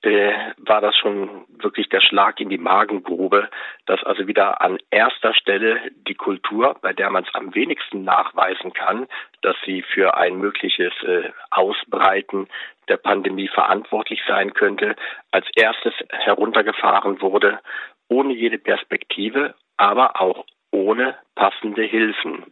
äh, 0.04 0.32
war 0.58 0.80
das 0.80 0.96
schon 0.96 1.44
wirklich 1.58 1.88
der 1.88 2.00
Schlag 2.00 2.40
in 2.40 2.48
die 2.48 2.58
Magengrube, 2.58 3.48
dass 3.86 4.02
also 4.04 4.26
wieder 4.26 4.60
an 4.60 4.78
erster 4.90 5.34
Stelle 5.34 5.80
die 6.06 6.14
Kultur, 6.14 6.76
bei 6.80 6.92
der 6.92 7.10
man 7.10 7.24
es 7.24 7.34
am 7.34 7.54
wenigsten 7.54 8.04
nachweisen 8.04 8.72
kann, 8.72 9.06
dass 9.42 9.56
sie 9.64 9.82
für 9.82 10.16
ein 10.16 10.38
mögliches 10.38 10.92
äh, 11.02 11.30
Ausbreiten 11.50 12.48
der 12.88 12.96
Pandemie 12.96 13.48
verantwortlich 13.48 14.20
sein 14.26 14.54
könnte, 14.54 14.96
als 15.30 15.46
erstes 15.56 15.94
heruntergefahren 16.10 17.20
wurde, 17.20 17.60
ohne 18.08 18.34
jede 18.34 18.58
Perspektive, 18.58 19.54
aber 19.76 20.20
auch 20.20 20.44
ohne 20.70 21.16
passende 21.34 21.82
Hilfen. 21.82 22.44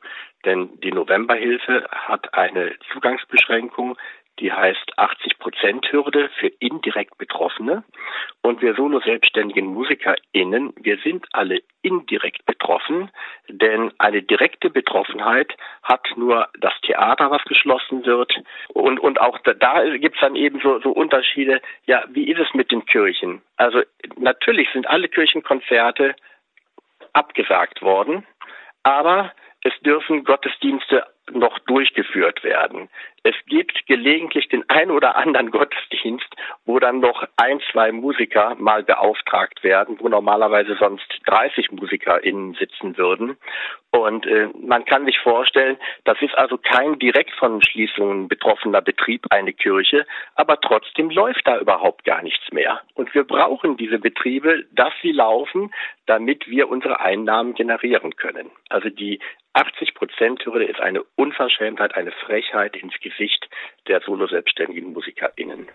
Denn 0.44 0.80
die 0.80 0.92
Novemberhilfe 0.92 1.86
hat 1.90 2.34
eine 2.34 2.72
Zugangsbeschränkung, 2.92 3.96
die 4.42 4.52
heißt 4.52 4.98
80 4.98 5.38
Prozent 5.38 5.90
Hürde 5.92 6.28
für 6.40 6.48
indirekt 6.58 7.16
Betroffene. 7.16 7.84
Und 8.42 8.60
wir 8.60 8.74
solo-selbstständigen 8.74 9.66
MusikerInnen, 9.66 10.72
wir 10.76 10.98
sind 10.98 11.26
alle 11.32 11.62
indirekt 11.82 12.44
betroffen, 12.44 13.10
denn 13.48 13.92
eine 13.98 14.22
direkte 14.22 14.68
Betroffenheit 14.68 15.56
hat 15.84 16.06
nur 16.16 16.48
das 16.58 16.72
Theater, 16.82 17.30
was 17.30 17.42
geschlossen 17.44 18.04
wird. 18.04 18.34
Und, 18.68 18.98
und 18.98 19.20
auch 19.20 19.38
da, 19.38 19.54
da 19.54 19.96
gibt 19.96 20.16
es 20.16 20.20
dann 20.20 20.34
eben 20.34 20.60
so, 20.60 20.80
so 20.80 20.90
Unterschiede. 20.90 21.62
Ja, 21.86 22.04
wie 22.08 22.28
ist 22.28 22.40
es 22.40 22.52
mit 22.52 22.72
den 22.72 22.84
Kirchen? 22.84 23.42
Also 23.56 23.82
natürlich 24.16 24.68
sind 24.72 24.88
alle 24.88 25.08
Kirchenkonzerte 25.08 26.16
abgesagt 27.12 27.82
worden, 27.82 28.26
aber 28.82 29.32
es 29.62 29.72
dürfen 29.80 30.24
Gottesdienste 30.24 31.06
noch 31.30 31.58
durchgeführt 31.60 32.42
werden. 32.44 32.88
es 33.24 33.36
gibt 33.46 33.86
gelegentlich 33.86 34.48
den 34.48 34.68
einen 34.68 34.90
oder 34.90 35.14
anderen 35.14 35.52
Gottesdienst, 35.52 36.26
wo 36.64 36.80
dann 36.80 36.98
noch 36.98 37.24
ein, 37.36 37.60
zwei 37.70 37.92
Musiker 37.92 38.56
mal 38.56 38.82
beauftragt 38.82 39.62
werden, 39.62 39.96
wo 40.00 40.08
normalerweise 40.08 40.76
sonst 40.76 41.06
30 41.26 41.70
MusikerInnen 41.70 42.54
sitzen 42.54 42.96
würden. 42.98 43.36
Und 43.92 44.26
äh, 44.26 44.48
man 44.60 44.84
kann 44.86 45.04
sich 45.04 45.18
vorstellen, 45.18 45.76
das 46.04 46.20
ist 46.20 46.36
also 46.36 46.58
kein 46.58 46.98
direkt 46.98 47.32
von 47.32 47.62
Schließungen 47.62 48.26
betroffener 48.26 48.80
Betrieb, 48.80 49.26
eine 49.30 49.52
Kirche, 49.52 50.06
aber 50.34 50.60
trotzdem 50.60 51.10
läuft 51.10 51.46
da 51.46 51.58
überhaupt 51.60 52.04
gar 52.04 52.22
nichts 52.22 52.50
mehr. 52.52 52.80
Und 52.94 53.14
wir 53.14 53.24
brauchen 53.24 53.76
diese 53.76 53.98
Betriebe, 53.98 54.64
dass 54.72 54.94
sie 55.02 55.12
laufen, 55.12 55.72
damit 56.06 56.48
wir 56.48 56.68
unsere 56.68 57.00
Einnahmen 57.00 57.54
generieren 57.54 58.16
können. 58.16 58.50
Also 58.70 58.88
die 58.88 59.20
80 59.52 59.94
Prozent 59.94 60.44
Hürde 60.44 60.64
ist 60.64 60.80
eine 60.80 61.02
Unverschämtheit, 61.16 61.94
eine 61.94 62.12
Frechheit 62.12 62.76
ins 62.76 62.94
Gesicht 63.00 63.48
der 63.88 64.00
solo-selbstständigen 64.00 64.92
MusikerInnen. 64.92 65.68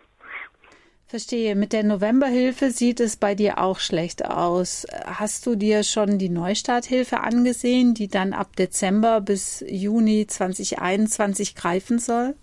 Verstehe. 1.10 1.56
Mit 1.56 1.72
der 1.72 1.84
Novemberhilfe 1.84 2.70
sieht 2.70 3.00
es 3.00 3.17
bei 3.17 3.34
dir 3.34 3.60
auch 3.60 3.79
schlecht 3.79 4.25
aus. 4.25 4.86
Hast 5.06 5.46
du 5.46 5.56
dir 5.56 5.84
schon 5.84 6.20
die 6.20 6.27
Neustarthilfe 6.27 7.22
angesehen, 7.22 7.94
die 7.94 8.10
dann 8.10 8.34
ab 8.34 8.58
Dezember 8.58 9.22
bis 9.22 9.63
Juni 9.65 10.27
2021 10.27 11.56
greifen 11.56 11.98
soll? 11.98 12.36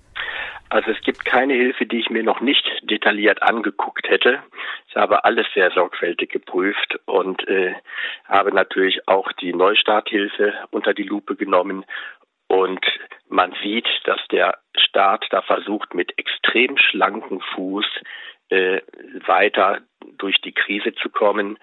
Also 0.70 0.90
es 0.90 1.00
gibt 1.02 1.24
keine 1.26 1.52
Hilfe, 1.52 1.86
die 1.86 2.00
ich 2.00 2.10
mir 2.10 2.22
noch 2.22 2.40
nicht 2.40 2.64
detailliert 2.82 3.42
angeguckt 3.42 4.08
hätte. 4.08 4.42
Ich 4.88 4.96
habe 4.96 5.24
alles 5.24 5.46
sehr 5.54 5.70
sorgfältig 5.70 6.30
geprüft 6.30 6.98
und 7.04 7.46
äh, 7.46 7.74
habe 8.24 8.52
natürlich 8.52 9.06
auch 9.06 9.30
die 9.32 9.52
Neustarthilfe 9.52 10.54
unter 10.70 10.94
die 10.94 11.02
Lupe 11.02 11.36
genommen. 11.36 11.84
Und 12.54 12.87
man 13.28 13.52
sieht, 13.64 13.88
dass 14.04 14.20
der 14.30 14.58
Staat 14.76 15.26
da 15.30 15.42
versucht, 15.42 15.92
mit 15.92 16.16
extrem 16.16 16.78
schlankem 16.78 17.40
Fuß 17.40 17.84
äh, 18.50 18.80
weiter 19.26 19.80
durch 20.18 20.40
die 20.40 20.52
Krise 20.52 20.94
zu 20.94 21.11
kommen. 21.11 21.58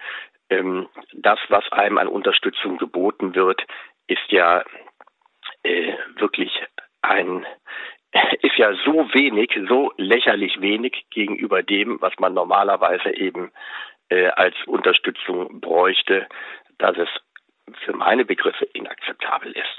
Ähm, 0.50 0.90
das, 1.14 1.38
was 1.48 1.64
einem 1.72 1.96
an 1.96 2.08
Unterstützung 2.08 2.76
geboten 2.76 3.34
wird, 3.34 3.64
ist 4.06 4.30
ja 4.30 4.64
äh, 5.62 5.94
wirklich 6.16 6.62
ein 7.00 7.46
ist 8.42 8.58
ja 8.58 8.74
so 8.84 9.08
wenig, 9.14 9.58
so 9.70 9.94
lächerlich 9.96 10.60
wenig 10.60 11.06
gegenüber 11.08 11.62
dem, 11.62 12.02
was 12.02 12.12
man 12.18 12.34
normalerweise 12.34 13.16
eben 13.16 13.50
äh, 14.10 14.26
als 14.26 14.56
Unterstützung 14.66 15.58
bräuchte, 15.62 16.28
dass 16.76 16.98
es 16.98 17.08
für 17.82 17.94
meine 17.94 18.26
Begriffe 18.26 18.66
inakzeptabel 18.74 19.52
ist. 19.52 19.78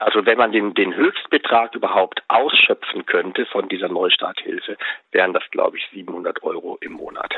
Also 0.00 0.24
wenn 0.24 0.38
man 0.38 0.50
den, 0.50 0.72
den 0.72 0.94
Höchstbetrag 0.94 1.74
überhaupt 1.74 2.22
ausschöpfen 2.28 3.04
könnte 3.04 3.44
von 3.46 3.68
dieser 3.68 3.88
Neustarthilfe, 3.88 4.78
wären 5.12 5.34
das, 5.34 5.42
glaube 5.50 5.76
ich, 5.76 5.84
700 5.92 6.42
Euro 6.42 6.78
im 6.80 6.92
Monat. 6.92 7.34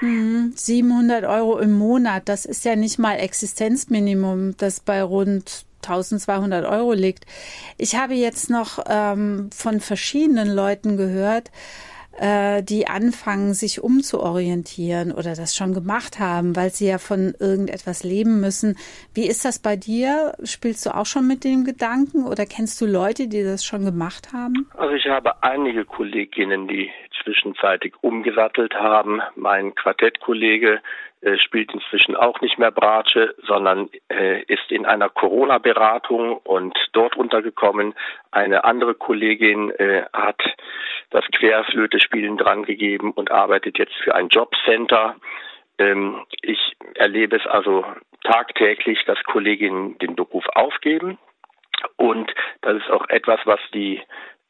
700 0.00 1.24
hm, 1.24 1.30
Euro 1.30 1.58
im 1.58 1.72
Monat, 1.72 2.28
das 2.28 2.44
ist 2.44 2.64
ja 2.64 2.76
nicht 2.76 2.98
mal 2.98 3.14
Existenzminimum, 3.14 4.56
das 4.56 4.80
bei 4.80 5.02
rund 5.02 5.64
1200 5.82 6.64
Euro 6.64 6.92
liegt. 6.92 7.26
Ich 7.76 7.96
habe 7.96 8.14
jetzt 8.14 8.50
noch 8.50 8.78
ähm, 8.88 9.50
von 9.52 9.80
verschiedenen 9.80 10.54
Leuten 10.54 10.96
gehört, 10.96 11.50
äh, 12.18 12.62
die 12.62 12.86
anfangen, 12.86 13.54
sich 13.54 13.82
umzuorientieren 13.82 15.12
oder 15.12 15.34
das 15.34 15.54
schon 15.56 15.74
gemacht 15.74 16.18
haben, 16.18 16.56
weil 16.56 16.70
sie 16.70 16.88
ja 16.88 16.98
von 16.98 17.34
irgendetwas 17.38 18.04
leben 18.04 18.40
müssen. 18.40 18.76
Wie 19.14 19.26
ist 19.26 19.44
das 19.44 19.58
bei 19.58 19.76
dir? 19.76 20.34
Spielst 20.44 20.86
du 20.86 20.94
auch 20.94 21.06
schon 21.06 21.26
mit 21.26 21.44
dem 21.44 21.64
Gedanken 21.64 22.26
oder 22.26 22.46
kennst 22.46 22.80
du 22.80 22.86
Leute, 22.86 23.28
die 23.28 23.42
das 23.42 23.64
schon 23.64 23.84
gemacht 23.84 24.32
haben? 24.32 24.68
Also 24.76 24.94
ich 24.94 25.06
habe 25.06 25.42
einige 25.42 25.84
Kolleginnen, 25.84 26.68
die 26.68 26.90
zwischenzeitig 27.22 27.94
umgesattelt 28.02 28.74
haben. 28.74 29.20
Mein 29.34 29.74
Quartettkollege 29.74 30.80
spielt 31.38 31.72
inzwischen 31.74 32.14
auch 32.14 32.40
nicht 32.40 32.58
mehr 32.58 32.70
Bratsche, 32.70 33.34
sondern 33.46 33.88
äh, 34.08 34.42
ist 34.42 34.70
in 34.70 34.86
einer 34.86 35.08
Corona-Beratung 35.08 36.36
und 36.38 36.76
dort 36.92 37.16
untergekommen. 37.16 37.94
Eine 38.30 38.64
andere 38.64 38.94
Kollegin 38.94 39.70
äh, 39.70 40.04
hat 40.12 40.40
das 41.10 41.24
Querflöte-Spielen 41.32 42.36
drangegeben 42.36 43.10
und 43.12 43.30
arbeitet 43.30 43.78
jetzt 43.78 43.94
für 44.02 44.14
ein 44.14 44.28
Jobcenter. 44.28 45.16
Ähm, 45.78 46.24
ich 46.42 46.76
erlebe 46.94 47.36
es 47.36 47.46
also 47.46 47.84
tagtäglich, 48.24 49.04
dass 49.06 49.22
Kolleginnen 49.24 49.98
den 49.98 50.16
Beruf 50.16 50.46
aufgeben. 50.54 51.18
Und 51.96 52.32
das 52.62 52.76
ist 52.76 52.90
auch 52.90 53.08
etwas, 53.08 53.40
was 53.44 53.60
die 53.72 54.00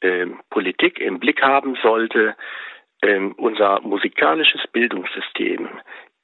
äh, 0.01 0.27
Politik 0.51 1.01
im 1.01 1.21
Blick 1.21 1.43
haben 1.43 1.77
sollte. 1.83 2.37
Ähm, 3.03 3.35
unser 3.37 3.81
musikalisches 3.83 4.67
Bildungssystem 4.73 5.69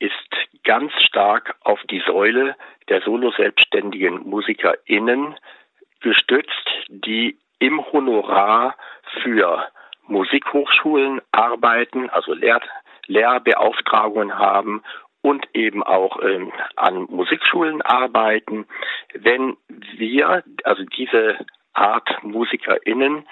ist 0.02 0.62
ganz 0.64 0.92
stark 1.06 1.54
auf 1.60 1.80
die 1.88 2.02
Säule 2.04 2.56
der 2.88 3.02
solo-selbstständigen 3.02 4.28
MusikerInnen 4.28 5.36
gestützt, 6.00 6.68
die 6.88 7.38
im 7.60 7.80
Honorar 7.92 8.76
für 9.22 9.68
Musikhochschulen 10.08 11.20
arbeiten, 11.30 12.10
also 12.10 12.34
Lehr 12.34 12.60
Lehrbeauftragungen 13.06 14.38
haben 14.38 14.82
und 15.22 15.46
eben 15.54 15.82
auch 15.82 16.20
ähm, 16.22 16.52
an 16.76 17.06
Musikschulen 17.10 17.82
arbeiten. 17.82 18.66
Wenn 19.14 19.56
wir, 19.68 20.42
also 20.64 20.84
diese 20.84 21.38
Art 21.74 22.22
MusikerInnen 22.22 23.26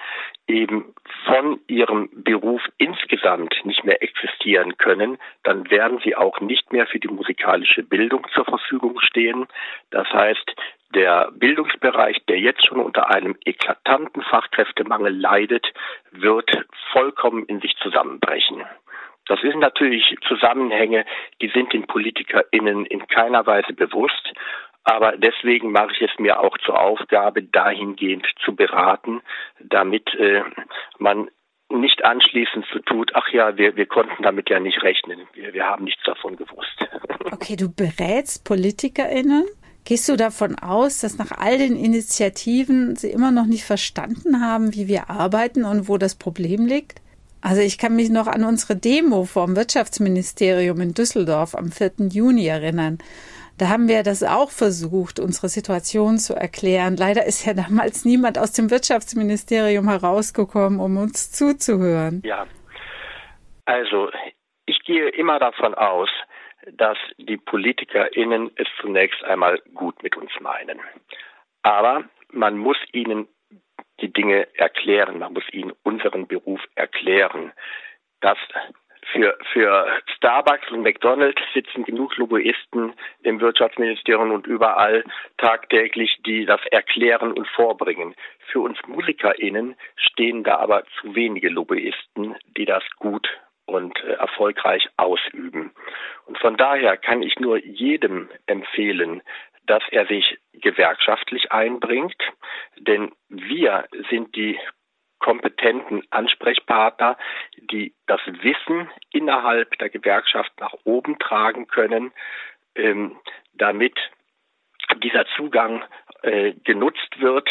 eben 0.47 0.93
von 1.25 1.59
ihrem 1.67 2.09
Beruf 2.11 2.61
insgesamt 2.77 3.55
nicht 3.63 3.83
mehr 3.83 4.01
existieren 4.01 4.77
können, 4.77 5.17
dann 5.43 5.69
werden 5.69 5.99
sie 6.03 6.15
auch 6.15 6.39
nicht 6.41 6.71
mehr 6.73 6.87
für 6.87 6.99
die 6.99 7.07
musikalische 7.07 7.83
Bildung 7.83 8.27
zur 8.33 8.45
Verfügung 8.45 8.99
stehen. 9.01 9.47
Das 9.91 10.07
heißt, 10.11 10.55
der 10.93 11.31
Bildungsbereich, 11.31 12.17
der 12.27 12.39
jetzt 12.39 12.65
schon 12.65 12.79
unter 12.79 13.09
einem 13.09 13.37
eklatanten 13.45 14.21
Fachkräftemangel 14.23 15.17
leidet, 15.17 15.71
wird 16.11 16.51
vollkommen 16.91 17.45
in 17.45 17.61
sich 17.61 17.75
zusammenbrechen. 17.77 18.65
Das 19.27 19.39
sind 19.39 19.59
natürlich 19.59 20.17
Zusammenhänge, 20.27 21.05
die 21.41 21.47
sind 21.49 21.71
den 21.71 21.87
PolitikerInnen 21.87 22.85
in 22.85 23.07
keiner 23.07 23.45
Weise 23.45 23.73
bewusst. 23.73 24.33
Aber 24.83 25.15
deswegen 25.17 25.71
mache 25.71 25.91
ich 25.93 26.01
es 26.01 26.19
mir 26.19 26.39
auch 26.39 26.57
zur 26.59 26.79
Aufgabe, 26.79 27.43
dahingehend 27.43 28.25
zu 28.43 28.55
beraten, 28.55 29.21
damit 29.59 30.13
äh, 30.15 30.43
man 30.97 31.29
nicht 31.69 32.03
anschließend 32.03 32.65
so 32.73 32.79
tut, 32.79 33.11
ach 33.13 33.29
ja, 33.31 33.57
wir, 33.57 33.75
wir 33.75 33.85
konnten 33.85 34.21
damit 34.23 34.49
ja 34.49 34.59
nicht 34.59 34.81
rechnen. 34.83 35.21
Wir, 35.33 35.53
wir 35.53 35.65
haben 35.65 35.85
nichts 35.85 36.03
davon 36.03 36.35
gewusst. 36.35 36.77
Okay, 37.33 37.55
du 37.55 37.73
berätst 37.73 38.43
PolitikerInnen? 38.45 39.45
Gehst 39.85 40.09
du 40.09 40.15
davon 40.15 40.55
aus, 40.59 40.99
dass 40.99 41.17
nach 41.17 41.31
all 41.31 41.57
den 41.57 41.75
Initiativen 41.75 42.95
sie 42.95 43.09
immer 43.09 43.31
noch 43.31 43.45
nicht 43.45 43.63
verstanden 43.63 44.41
haben, 44.41 44.75
wie 44.75 44.87
wir 44.87 45.09
arbeiten 45.09 45.63
und 45.63 45.87
wo 45.87 45.97
das 45.97 46.15
Problem 46.15 46.65
liegt? 46.65 47.01
Also 47.39 47.61
ich 47.61 47.77
kann 47.77 47.95
mich 47.95 48.09
noch 48.09 48.27
an 48.27 48.43
unsere 48.43 48.75
Demo 48.75 49.23
vom 49.25 49.55
Wirtschaftsministerium 49.55 50.81
in 50.81 50.93
Düsseldorf 50.93 51.55
am 51.55 51.71
4. 51.71 51.93
Juni 52.11 52.45
erinnern. 52.45 52.99
Da 53.61 53.69
haben 53.69 53.87
wir 53.87 54.01
das 54.01 54.23
auch 54.23 54.49
versucht, 54.49 55.19
unsere 55.19 55.47
Situation 55.47 56.17
zu 56.17 56.33
erklären. 56.33 56.95
Leider 56.97 57.27
ist 57.27 57.45
ja 57.45 57.53
damals 57.53 58.05
niemand 58.05 58.39
aus 58.39 58.53
dem 58.53 58.71
Wirtschaftsministerium 58.71 59.87
herausgekommen, 59.87 60.79
um 60.79 60.97
uns 60.97 61.31
zuzuhören. 61.31 62.23
Ja, 62.25 62.47
also 63.65 64.09
ich 64.65 64.79
gehe 64.83 65.09
immer 65.09 65.37
davon 65.37 65.75
aus, 65.75 66.09
dass 66.71 66.97
die 67.19 67.37
PolitikerInnen 67.37 68.49
es 68.55 68.67
zunächst 68.81 69.23
einmal 69.25 69.61
gut 69.75 70.01
mit 70.01 70.17
uns 70.17 70.31
meinen. 70.39 70.79
Aber 71.61 72.05
man 72.31 72.57
muss 72.57 72.77
ihnen 72.93 73.27
die 73.99 74.11
Dinge 74.11 74.47
erklären, 74.55 75.19
man 75.19 75.33
muss 75.33 75.47
ihnen 75.51 75.73
unseren 75.83 76.25
Beruf 76.25 76.61
erklären. 76.73 77.53
dass 78.21 78.37
für, 79.11 79.37
für 79.51 79.87
Starbucks 80.15 80.71
und 80.71 80.81
McDonalds 80.81 81.41
sitzen 81.53 81.83
genug 81.83 82.17
Lobbyisten 82.17 82.93
im 83.23 83.39
Wirtschaftsministerium 83.39 84.31
und 84.31 84.47
überall 84.47 85.03
tagtäglich, 85.37 86.17
die 86.25 86.45
das 86.45 86.61
erklären 86.71 87.33
und 87.33 87.47
vorbringen. 87.47 88.15
Für 88.51 88.61
uns 88.61 88.77
MusikerInnen 88.87 89.75
stehen 89.95 90.43
da 90.43 90.57
aber 90.57 90.83
zu 90.99 91.15
wenige 91.15 91.49
Lobbyisten, 91.49 92.35
die 92.57 92.65
das 92.65 92.83
gut 92.97 93.27
und 93.65 93.97
äh, 94.03 94.13
erfolgreich 94.13 94.87
ausüben. 94.97 95.71
Und 96.25 96.37
von 96.39 96.57
daher 96.57 96.97
kann 96.97 97.21
ich 97.21 97.39
nur 97.39 97.57
jedem 97.63 98.29
empfehlen, 98.45 99.21
dass 99.65 99.83
er 99.91 100.05
sich 100.07 100.37
gewerkschaftlich 100.53 101.51
einbringt, 101.51 102.17
denn 102.77 103.11
wir 103.29 103.85
sind 104.09 104.35
die 104.35 104.59
kompetenten 105.21 106.03
Ansprechpartner, 106.09 107.17
die 107.55 107.93
das 108.07 108.19
Wissen 108.25 108.89
innerhalb 109.11 109.77
der 109.79 109.89
Gewerkschaft 109.89 110.51
nach 110.59 110.73
oben 110.83 111.17
tragen 111.19 111.67
können, 111.67 112.11
ähm, 112.75 113.17
damit 113.53 113.97
dieser 115.03 115.25
Zugang 115.37 115.83
äh, 116.23 116.53
genutzt 116.63 117.19
wird 117.19 117.49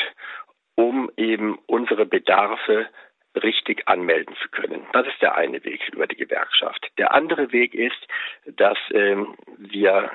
um 0.81 1.11
eben 1.17 1.59
unsere 1.67 2.07
Bedarfe 2.07 2.89
richtig 3.35 3.87
anmelden 3.87 4.35
zu 4.43 4.49
können. 4.49 4.87
Das 4.93 5.07
ist 5.07 5.21
der 5.21 5.37
eine 5.37 5.63
Weg 5.63 5.87
über 5.93 6.07
die 6.07 6.17
Gewerkschaft. 6.17 6.91
Der 6.97 7.13
andere 7.13 7.53
Weg 7.53 7.75
ist, 7.75 8.01
dass 8.47 8.79
ähm, 8.93 9.37
wir 9.59 10.11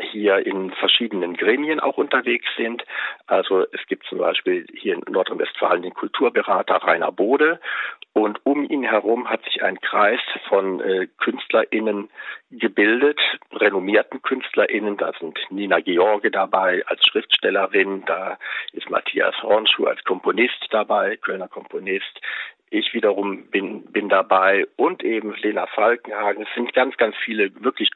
hier 0.00 0.44
in 0.46 0.70
verschiedenen 0.72 1.34
Gremien 1.34 1.80
auch 1.80 1.96
unterwegs 1.96 2.46
sind. 2.56 2.84
Also 3.26 3.66
es 3.72 3.86
gibt 3.88 4.06
zum 4.06 4.18
Beispiel 4.18 4.66
hier 4.74 4.94
in 4.94 5.12
Nordrhein-Westfalen 5.12 5.82
den 5.82 5.94
Kulturberater 5.94 6.76
Rainer 6.76 7.12
Bode 7.12 7.60
und 8.12 8.44
um 8.44 8.64
ihn 8.68 8.82
herum 8.82 9.30
hat 9.30 9.44
sich 9.44 9.62
ein 9.62 9.80
Kreis 9.80 10.20
von 10.48 10.80
äh, 10.80 11.06
KünstlerInnen 11.18 12.10
gebildet, 12.50 13.20
renommierten 13.52 14.20
KünstlerInnen. 14.22 14.96
Da 14.96 15.12
sind 15.20 15.38
Nina 15.50 15.78
George 15.80 16.30
dabei 16.30 16.82
als 16.86 17.04
Schriftstellerin, 17.06 18.04
da 18.06 18.36
ist 18.72 18.90
Matthias 18.90 19.40
Hornschuh 19.42 19.86
als 19.86 20.02
Komponist 20.04 20.66
dabei, 20.70 21.16
Kölner 21.16 21.48
Komponist. 21.48 22.20
Ich 22.70 22.94
wiederum 22.94 23.50
bin, 23.50 23.82
bin 23.90 24.08
dabei 24.08 24.66
und 24.76 25.02
eben 25.02 25.34
Lena 25.34 25.66
Falkenhagen. 25.66 26.44
Es 26.44 26.54
sind 26.54 26.72
ganz, 26.72 26.96
ganz 26.96 27.16
viele 27.24 27.50
wirklich 27.64 27.90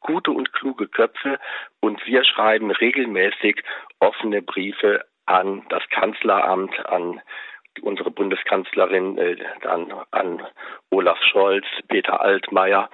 gute 0.00 0.30
und 0.30 0.52
kluge 0.52 0.86
Köpfe 0.86 1.40
und 1.80 2.04
wir 2.06 2.24
schreiben 2.24 2.70
regelmäßig 2.70 3.62
offene 3.98 4.40
Briefe 4.40 5.04
an 5.26 5.64
das 5.68 5.82
Kanzleramt, 5.90 6.86
an 6.86 7.20
unsere 7.82 8.10
Bundeskanzlerin, 8.10 9.18
äh, 9.18 9.36
an, 9.66 9.92
an 10.12 10.46
Olaf 10.90 11.18
Scholz, 11.30 11.66
Peter 11.88 12.20
Altmaier. 12.20 12.88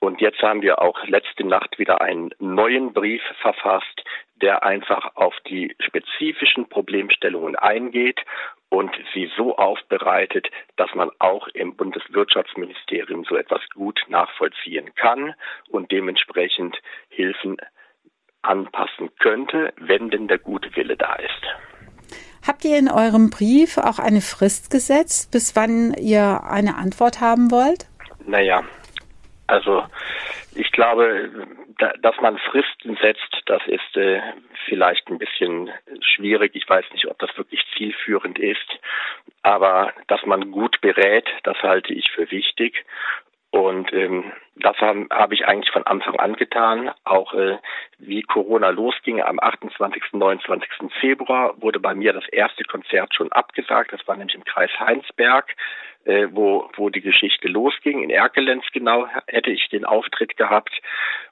Und 0.00 0.20
jetzt 0.20 0.40
haben 0.42 0.62
wir 0.62 0.80
auch 0.80 1.04
letzte 1.06 1.44
Nacht 1.44 1.78
wieder 1.78 2.00
einen 2.00 2.30
neuen 2.38 2.92
Brief 2.92 3.22
verfasst, 3.40 4.04
der 4.36 4.62
einfach 4.62 5.16
auf 5.16 5.34
die 5.48 5.74
spezifischen 5.80 6.68
Problemstellungen 6.68 7.56
eingeht 7.56 8.20
und 8.68 8.90
sie 9.14 9.30
so 9.36 9.56
aufbereitet, 9.56 10.48
dass 10.76 10.94
man 10.94 11.10
auch 11.18 11.48
im 11.48 11.74
Bundeswirtschaftsministerium 11.76 13.24
so 13.24 13.36
etwas 13.36 13.60
gut 13.74 14.00
nachvollziehen 14.08 14.94
kann 14.94 15.34
und 15.68 15.90
dementsprechend 15.90 16.76
Hilfen 17.08 17.56
anpassen 18.42 19.10
könnte, 19.18 19.72
wenn 19.78 20.10
denn 20.10 20.28
der 20.28 20.38
gute 20.38 20.74
Wille 20.76 20.96
da 20.96 21.14
ist. 21.14 22.14
Habt 22.46 22.64
ihr 22.64 22.78
in 22.78 22.88
eurem 22.88 23.30
Brief 23.30 23.78
auch 23.78 23.98
eine 23.98 24.20
Frist 24.20 24.70
gesetzt, 24.70 25.32
bis 25.32 25.56
wann 25.56 25.92
ihr 25.94 26.44
eine 26.48 26.76
Antwort 26.76 27.20
haben 27.20 27.50
wollt? 27.50 27.86
Naja, 28.24 28.62
also 29.48 29.84
ich 30.54 30.70
glaube, 30.72 31.30
da, 31.78 31.92
dass 32.02 32.16
man 32.20 32.38
Fristen 32.38 32.96
setzt, 33.00 33.42
das 33.46 33.62
ist 33.66 33.96
äh, 33.96 34.20
vielleicht 34.66 35.08
ein 35.08 35.18
bisschen 35.18 35.70
schwierig. 36.00 36.52
Ich 36.54 36.68
weiß 36.68 36.84
nicht, 36.92 37.06
ob 37.06 37.18
das 37.18 37.36
wirklich 37.36 37.64
zielführend 37.76 38.38
ist. 38.38 38.78
Aber 39.42 39.92
dass 40.06 40.24
man 40.26 40.50
gut 40.50 40.80
berät, 40.82 41.26
das 41.44 41.56
halte 41.62 41.94
ich 41.94 42.10
für 42.10 42.30
wichtig. 42.30 42.84
Und 43.50 43.92
ähm, 43.94 44.32
das 44.56 44.76
habe 44.78 45.06
hab 45.10 45.32
ich 45.32 45.46
eigentlich 45.46 45.72
von 45.72 45.86
Anfang 45.86 46.16
an 46.16 46.34
getan. 46.34 46.90
Auch 47.04 47.32
äh, 47.32 47.56
wie 47.98 48.22
Corona 48.22 48.68
losging, 48.70 49.22
am 49.22 49.40
28. 49.40 50.02
29. 50.12 50.68
Februar 51.00 51.54
wurde 51.60 51.80
bei 51.80 51.94
mir 51.94 52.12
das 52.12 52.28
erste 52.28 52.64
Konzert 52.64 53.14
schon 53.14 53.32
abgesagt. 53.32 53.92
Das 53.92 54.06
war 54.06 54.16
nämlich 54.16 54.34
im 54.34 54.44
Kreis 54.44 54.70
Heinsberg, 54.78 55.54
äh, 56.04 56.28
wo, 56.30 56.68
wo 56.76 56.90
die 56.90 57.00
Geschichte 57.00 57.48
losging. 57.48 58.02
In 58.02 58.10
Erkelenz 58.10 58.64
genau 58.72 59.06
hätte 59.26 59.50
ich 59.50 59.66
den 59.70 59.86
Auftritt 59.86 60.36
gehabt. 60.36 60.78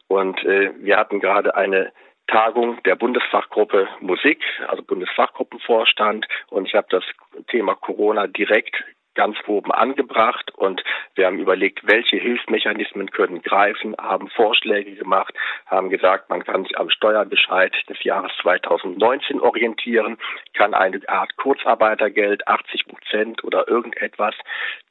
Und 0.09 0.43
äh, 0.45 0.73
wir 0.79 0.97
hatten 0.97 1.21
gerade 1.21 1.55
eine 1.55 1.93
Tagung 2.29 2.83
der 2.85 2.97
Bundesfachgruppe 2.97 3.89
Musik, 4.01 4.43
also 4.69 4.83
Bundesfachgruppenvorstand. 4.83 6.27
Und 6.49 6.67
ich 6.67 6.75
habe 6.75 6.87
das 6.91 7.05
Thema 7.49 7.75
Corona 7.75 8.27
direkt 8.27 8.83
ganz 9.17 9.37
oben 9.49 9.73
angebracht 9.73 10.53
und 10.55 10.85
wir 11.17 11.27
haben 11.27 11.41
überlegt, 11.41 11.81
welche 11.89 12.17
Hilfsmechanismen 12.19 13.11
können 13.11 13.43
greifen, 13.43 13.97
haben 13.99 14.29
Vorschläge 14.29 14.95
gemacht, 14.95 15.35
haben 15.67 15.91
gesagt, 15.91 16.31
man 16.31 16.45
kann 16.45 16.63
sich 16.63 16.79
am 16.79 16.91
Steuerbescheid 16.91 17.75
des 17.89 18.05
Jahres 18.05 18.31
2019 18.43 19.41
orientieren, 19.41 20.19
kann 20.55 20.75
eine 20.75 21.01
Art 21.09 21.37
Kurzarbeitergeld, 21.37 22.47
80 22.47 22.87
Prozent 22.87 23.43
oder 23.43 23.67
irgendetwas 23.67 24.35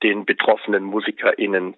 den 0.03 0.25
betroffenen 0.25 0.83
MusikerInnen 0.83 1.75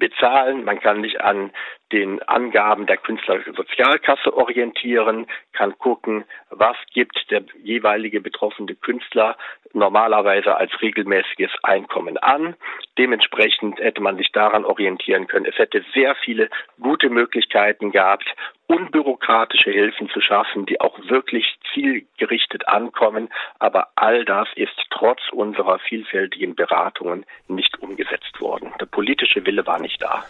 bezahlen. 0.00 0.64
Man 0.64 0.80
kann 0.80 1.02
sich 1.02 1.20
an 1.20 1.52
den 1.92 2.20
Angaben 2.22 2.86
der 2.86 2.96
Künstlersozialkasse 2.96 4.36
orientieren, 4.36 5.26
kann 5.52 5.78
gucken, 5.78 6.24
was 6.48 6.76
gibt 6.92 7.30
der 7.30 7.44
jeweilige 7.62 8.20
betroffene 8.20 8.74
Künstler 8.74 9.36
normalerweise 9.72 10.56
als 10.56 10.70
regelmäßiges 10.80 11.50
Einkommen 11.62 12.18
an. 12.18 12.54
Dementsprechend 12.98 13.78
hätte 13.80 14.00
man 14.00 14.16
sich 14.16 14.32
daran 14.32 14.64
orientieren 14.64 15.26
können. 15.26 15.46
Es 15.46 15.58
hätte 15.58 15.84
sehr 15.94 16.14
viele 16.16 16.48
gute 16.80 17.08
Möglichkeiten 17.08 17.92
gehabt, 17.92 18.26
unbürokratische 18.66 19.70
Hilfen 19.70 20.08
zu 20.10 20.20
schaffen, 20.20 20.66
die 20.66 20.80
auch 20.80 20.98
wirklich 21.08 21.58
zielgerichtet 21.72 22.68
ankommen. 22.68 23.28
Aber 23.58 23.88
all 23.96 24.24
das 24.24 24.48
ist 24.54 24.76
trotz 24.90 25.20
unserer 25.32 25.78
vielfältigen 25.78 26.54
Beratungen 26.54 27.24
nicht 27.48 27.80
umgesetzt 27.80 28.40
worden. 28.40 28.72
Der 28.80 28.86
politische 28.86 29.44
Wille 29.46 29.66
war 29.66 29.80
nicht 29.80 30.02
da. 30.02 30.24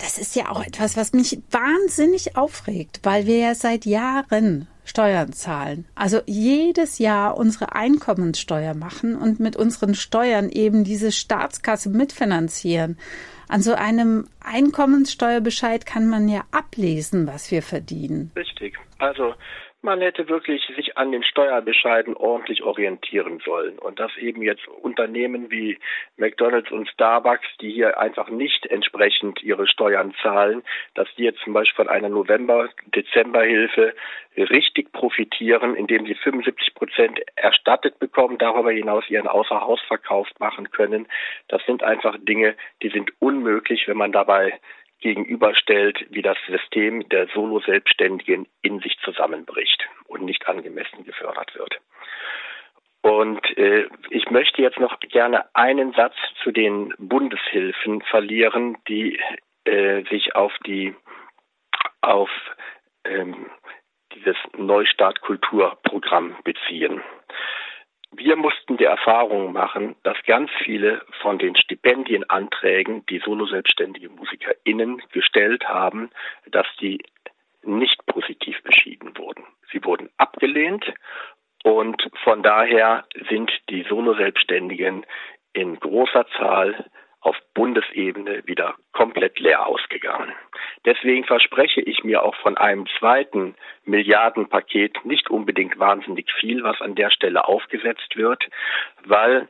Das 0.00 0.18
ist 0.18 0.36
ja 0.36 0.50
auch 0.50 0.64
etwas, 0.64 0.96
was 0.96 1.12
mich 1.12 1.38
wahnsinnig 1.50 2.36
aufregt, 2.36 3.00
weil 3.02 3.26
wir 3.26 3.38
ja 3.38 3.54
seit 3.54 3.86
Jahren 3.86 4.68
Steuern 4.84 5.32
zahlen. 5.32 5.84
Also 5.94 6.20
jedes 6.26 6.98
Jahr 6.98 7.36
unsere 7.36 7.74
Einkommenssteuer 7.74 8.74
machen 8.74 9.16
und 9.16 9.40
mit 9.40 9.56
unseren 9.56 9.94
Steuern 9.94 10.48
eben 10.48 10.84
diese 10.84 11.10
Staatskasse 11.12 11.90
mitfinanzieren. 11.90 12.96
An 13.48 13.62
so 13.62 13.74
einem 13.74 14.28
Einkommenssteuerbescheid 14.40 15.86
kann 15.86 16.08
man 16.08 16.28
ja 16.28 16.44
ablesen, 16.52 17.26
was 17.26 17.50
wir 17.50 17.62
verdienen. 17.62 18.30
Richtig. 18.36 18.78
Also 18.98 19.34
man 19.86 20.00
hätte 20.00 20.28
wirklich 20.28 20.66
sich 20.74 20.98
an 20.98 21.12
den 21.12 21.22
Steuerbescheiden 21.22 22.16
ordentlich 22.16 22.64
orientieren 22.64 23.40
sollen. 23.44 23.78
Und 23.78 24.00
dass 24.00 24.14
eben 24.16 24.42
jetzt 24.42 24.66
Unternehmen 24.66 25.48
wie 25.50 25.78
McDonalds 26.16 26.72
und 26.72 26.88
Starbucks, 26.88 27.46
die 27.60 27.70
hier 27.70 27.98
einfach 27.98 28.28
nicht 28.28 28.66
entsprechend 28.66 29.42
ihre 29.44 29.68
Steuern 29.68 30.12
zahlen, 30.22 30.64
dass 30.94 31.08
die 31.16 31.22
jetzt 31.22 31.40
zum 31.44 31.52
Beispiel 31.52 31.84
von 31.84 31.88
einer 31.88 32.08
November-Dezember-Hilfe 32.08 33.94
richtig 34.36 34.92
profitieren, 34.92 35.76
indem 35.76 36.04
sie 36.04 36.16
75 36.16 36.74
Prozent 36.74 37.20
erstattet 37.36 38.00
bekommen, 38.00 38.38
darüber 38.38 38.72
hinaus 38.72 39.08
ihren 39.08 39.28
Außerhausverkauf 39.28 40.28
machen 40.40 40.70
können. 40.72 41.06
Das 41.46 41.64
sind 41.64 41.84
einfach 41.84 42.16
Dinge, 42.18 42.56
die 42.82 42.88
sind 42.88 43.12
unmöglich, 43.20 43.86
wenn 43.86 43.96
man 43.96 44.10
dabei 44.10 44.58
gegenüberstellt, 45.00 46.06
wie 46.10 46.22
das 46.22 46.38
System 46.46 47.08
der 47.08 47.28
Solo-Selbstständigen 47.28 48.46
in 48.62 48.80
sich 48.80 48.98
zusammenbricht 49.04 49.88
und 50.06 50.22
nicht 50.24 50.48
angemessen 50.48 51.04
gefördert 51.04 51.54
wird. 51.54 51.80
Und 53.02 53.56
äh, 53.56 53.86
ich 54.10 54.30
möchte 54.30 54.62
jetzt 54.62 54.80
noch 54.80 54.98
gerne 54.98 55.44
einen 55.54 55.92
Satz 55.92 56.14
zu 56.42 56.50
den 56.50 56.92
Bundeshilfen 56.98 58.02
verlieren, 58.02 58.78
die 58.88 59.20
äh, 59.64 60.02
sich 60.10 60.34
auf 60.34 60.52
die 60.66 60.94
auf 62.00 62.30
ähm, 63.04 63.50
dieses 64.12 64.36
Neustart 64.56 65.20
Kulturprogramm 65.20 66.36
beziehen. 66.42 67.02
Wir 68.18 68.34
mussten 68.36 68.78
die 68.78 68.84
Erfahrung 68.84 69.52
machen, 69.52 69.94
dass 70.02 70.16
ganz 70.26 70.50
viele 70.64 71.02
von 71.20 71.38
den 71.38 71.54
Stipendienanträgen, 71.54 73.04
die 73.10 73.18
solo-selbstständige 73.18 74.08
MusikerInnen 74.08 75.02
gestellt 75.12 75.68
haben, 75.68 76.10
dass 76.50 76.66
die 76.80 77.04
nicht 77.62 78.06
positiv 78.06 78.62
beschieden 78.62 79.18
wurden. 79.18 79.44
Sie 79.70 79.84
wurden 79.84 80.08
abgelehnt 80.16 80.94
und 81.62 82.08
von 82.24 82.42
daher 82.42 83.04
sind 83.28 83.50
die 83.68 83.82
Solo-Selbstständigen 83.82 85.04
in 85.52 85.78
großer 85.78 86.26
Zahl 86.38 86.86
auf 87.20 87.36
Bundesebene 87.52 88.46
wieder 88.46 88.76
komplett 88.96 89.38
leer 89.38 89.66
ausgegangen. 89.66 90.32
Deswegen 90.86 91.24
verspreche 91.24 91.82
ich 91.82 92.02
mir 92.02 92.22
auch 92.22 92.34
von 92.36 92.56
einem 92.56 92.86
zweiten 92.98 93.54
Milliardenpaket 93.84 95.04
nicht 95.04 95.30
unbedingt 95.30 95.78
wahnsinnig 95.78 96.32
viel, 96.40 96.64
was 96.64 96.80
an 96.80 96.94
der 96.94 97.10
Stelle 97.10 97.46
aufgesetzt 97.46 98.16
wird, 98.16 98.48
weil 99.04 99.48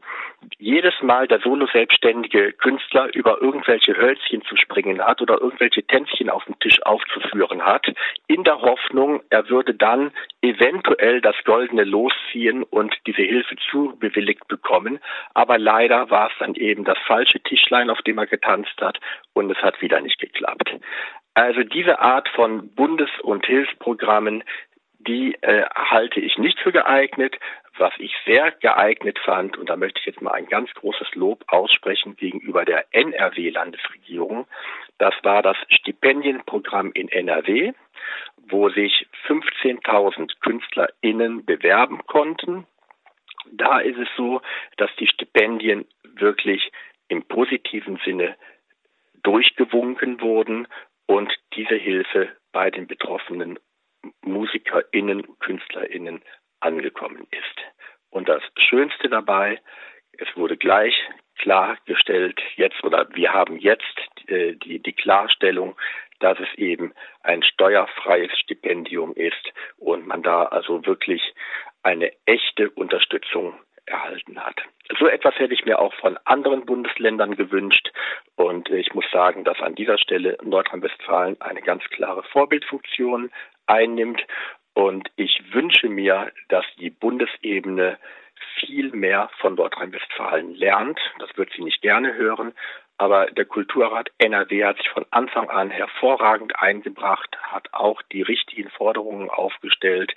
jedes 0.59 0.95
Mal 1.01 1.29
der 1.29 1.41
solo-selbstständige 1.41 2.53
Künstler 2.55 3.15
über 3.15 3.41
irgendwelche 3.41 3.97
Hölzchen 3.97 4.43
zu 4.43 4.57
springen 4.57 5.01
hat 5.01 5.23
oder 5.23 5.41
irgendwelche 5.41 5.83
Tänzchen 5.85 6.29
auf 6.29 6.45
dem 6.45 6.59
Tisch 6.59 6.83
aufzuführen 6.83 7.65
hat, 7.65 7.87
in 8.27 8.43
der 8.45 8.61
Hoffnung, 8.61 9.23
er 9.31 9.49
würde 9.49 9.75
dann 9.75 10.13
eventuell 10.43 11.21
das 11.21 11.37
goldene 11.45 11.85
losziehen 11.85 12.63
und 12.65 12.95
diese 13.07 13.23
Hilfe 13.23 13.57
zubewilligt 13.71 14.47
bekommen. 14.49 14.99
Aber 15.35 15.59
leider 15.59 16.11
war 16.11 16.31
es 16.31 16.39
dann 16.39 16.55
eben 16.55 16.85
das 16.85 16.99
falsche 17.07 17.41
Tischlein, 17.41 17.91
auf 17.91 18.03
dem 18.03 18.19
er 18.19 18.27
getanzt 18.27 18.81
hat 18.81 18.99
und 19.37 19.51
es 19.51 19.59
hat 19.59 19.83
wieder 19.83 20.01
nicht 20.01 20.19
geklappt. 20.19 20.75
Also 21.35 21.63
diese 21.63 21.99
Art 21.99 22.29
von 22.31 22.75
Bundes- 22.75 23.21
und 23.23 23.45
Hilfsprogrammen, 23.45 24.43
die 24.99 25.35
äh, 25.43 25.65
halte 25.75 26.21
ich 26.21 26.39
nicht 26.39 26.59
für 26.59 26.73
geeignet, 26.73 27.37
was 27.77 27.93
ich 27.99 28.15
sehr 28.25 28.53
geeignet 28.53 29.19
fand, 29.19 29.59
und 29.59 29.69
da 29.69 29.77
möchte 29.77 30.01
ich 30.01 30.07
jetzt 30.07 30.23
mal 30.23 30.33
ein 30.33 30.47
ganz 30.47 30.73
großes 30.73 31.15
Lob 31.15 31.45
aussprechen 31.49 32.17
gegenüber 32.17 32.65
der 32.65 32.87
NRW-Landesregierung, 32.93 34.47
das 34.97 35.15
war 35.23 35.43
das 35.43 35.59
Stipendienprogramm 35.69 36.93
in 36.93 37.11
NRW, 37.11 37.75
wo 38.49 38.71
sich 38.71 39.07
15.000 39.27 40.41
KünstlerInnen 40.41 41.45
bewerben 41.45 42.07
konnten. 42.07 42.67
Da 43.53 43.81
ist 43.81 43.99
es 43.99 44.09
so, 44.17 44.41
dass 44.79 44.91
die 44.99 45.07
Stipendien 45.07 45.85
wirklich 46.15 46.73
im 47.09 47.23
positiven 47.23 48.01
Sinne 48.03 48.37
durchgewunken 49.27 50.21
wurden 50.21 50.69
und 51.07 51.33
diese 51.55 51.75
Hilfe 51.75 52.31
bei 52.53 52.71
den 52.71 52.87
betroffenen 52.87 53.59
MusikerInnen, 54.23 55.39
KünstlerInnen 55.41 56.23
angekommen 56.61 57.27
ist. 57.33 57.61
Und 58.11 58.29
das 58.29 58.43
Schönste 58.57 59.09
dabei, 59.09 59.61
es 60.13 60.29
wurde 60.37 60.57
gleich 60.57 60.95
klargestellt, 61.39 62.41
jetzt 62.55 62.83
oder 62.85 63.09
wir 63.15 63.33
haben 63.33 63.59
jetzt 63.59 63.85
äh, 64.29 64.55
die, 64.55 64.79
die 64.79 64.93
Klarstellung, 64.93 65.77
dass 66.21 66.39
es 66.39 66.49
eben 66.57 66.95
ein 67.23 67.43
steuerfreies 67.43 68.31
Stipendium 68.39 69.13
ist 69.15 69.53
und 69.77 70.07
man 70.07 70.23
da 70.23 70.45
also 70.45 70.87
wirklich 70.87 71.35
eine 71.83 72.13
echte 72.27 72.71
Unterstützung 72.71 73.59
erhalten 73.87 74.39
hat. 74.39 74.61
So 74.99 75.07
etwas 75.07 75.39
hätte 75.39 75.55
ich 75.55 75.65
mir 75.65 75.79
auch 75.79 75.95
von 75.95 76.19
anderen 76.25 76.67
Bundesländern 76.67 77.37
gewünscht 77.37 77.91
und 78.37 78.69
ich 78.71 78.95
muss 78.95 79.05
sagen, 79.11 79.45
dass 79.45 79.61
an 79.61 79.75
dieser 79.75 79.99
Stelle 79.99 80.37
Nordrhein-Westfalen 80.43 81.41
eine 81.41 81.63
ganz 81.63 81.85
klare 81.85 82.23
Vorbildfunktion 82.25 83.31
einnimmt 83.67 84.23
und 84.75 85.09
ich 85.17 85.43
wünsche 85.53 85.89
mir, 85.89 86.31
dass 86.49 86.65
die 86.79 86.91
Bundesebene 86.91 87.99
viel 88.61 88.91
mehr 88.91 89.31
von 89.39 89.55
Nordrhein-Westfalen 89.55 90.55
lernt. 90.55 91.01
Das 91.19 91.37
wird 91.37 91.51
sie 91.53 91.63
nicht 91.63 91.81
gerne 91.83 92.15
hören, 92.15 92.53
aber 92.99 93.27
der 93.27 93.45
Kulturrat 93.45 94.11
NRW 94.19 94.65
hat 94.65 94.79
sich 94.79 94.89
von 94.89 95.05
Anfang 95.11 95.51
an 95.51 95.71
hervorragend 95.71 96.59
eingebracht, 96.59 97.37
hat 97.43 97.73
auch 97.73 98.01
die 98.13 98.23
richtigen 98.23 98.71
Forderungen 98.71 99.29
aufgestellt. 99.29 100.15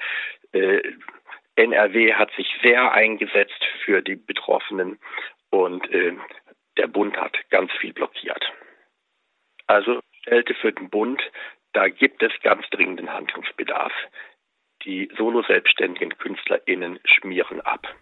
Äh, 0.54 0.82
NRW 1.60 2.13
hat 2.13 2.32
sich 2.38 2.48
sehr 2.63 2.93
eingesetzt 2.93 3.65
für 3.84 4.02
die 4.02 4.15
Betroffenen 4.15 4.98
und 5.50 5.91
äh, 5.91 6.15
der 6.78 6.88
Bund 6.88 7.17
hat 7.17 7.38
ganz 7.50 7.69
viel 7.74 7.91
blockiert. 7.91 8.41
Also 9.67 10.00
stellte 10.22 10.56
für 10.56 10.72
den 10.72 10.89
Bund, 10.89 11.22
da 11.74 11.89
gibt 11.89 12.24
es 12.24 12.32
ganz 12.43 12.65
dringenden 12.69 13.12
Handlungsbedarf. 13.12 13.91
Die 14.86 15.12
solo-selbstständigen 15.17 16.17
KünstlerInnen 16.17 17.00
schmieren 17.04 17.60
ab. 17.62 17.93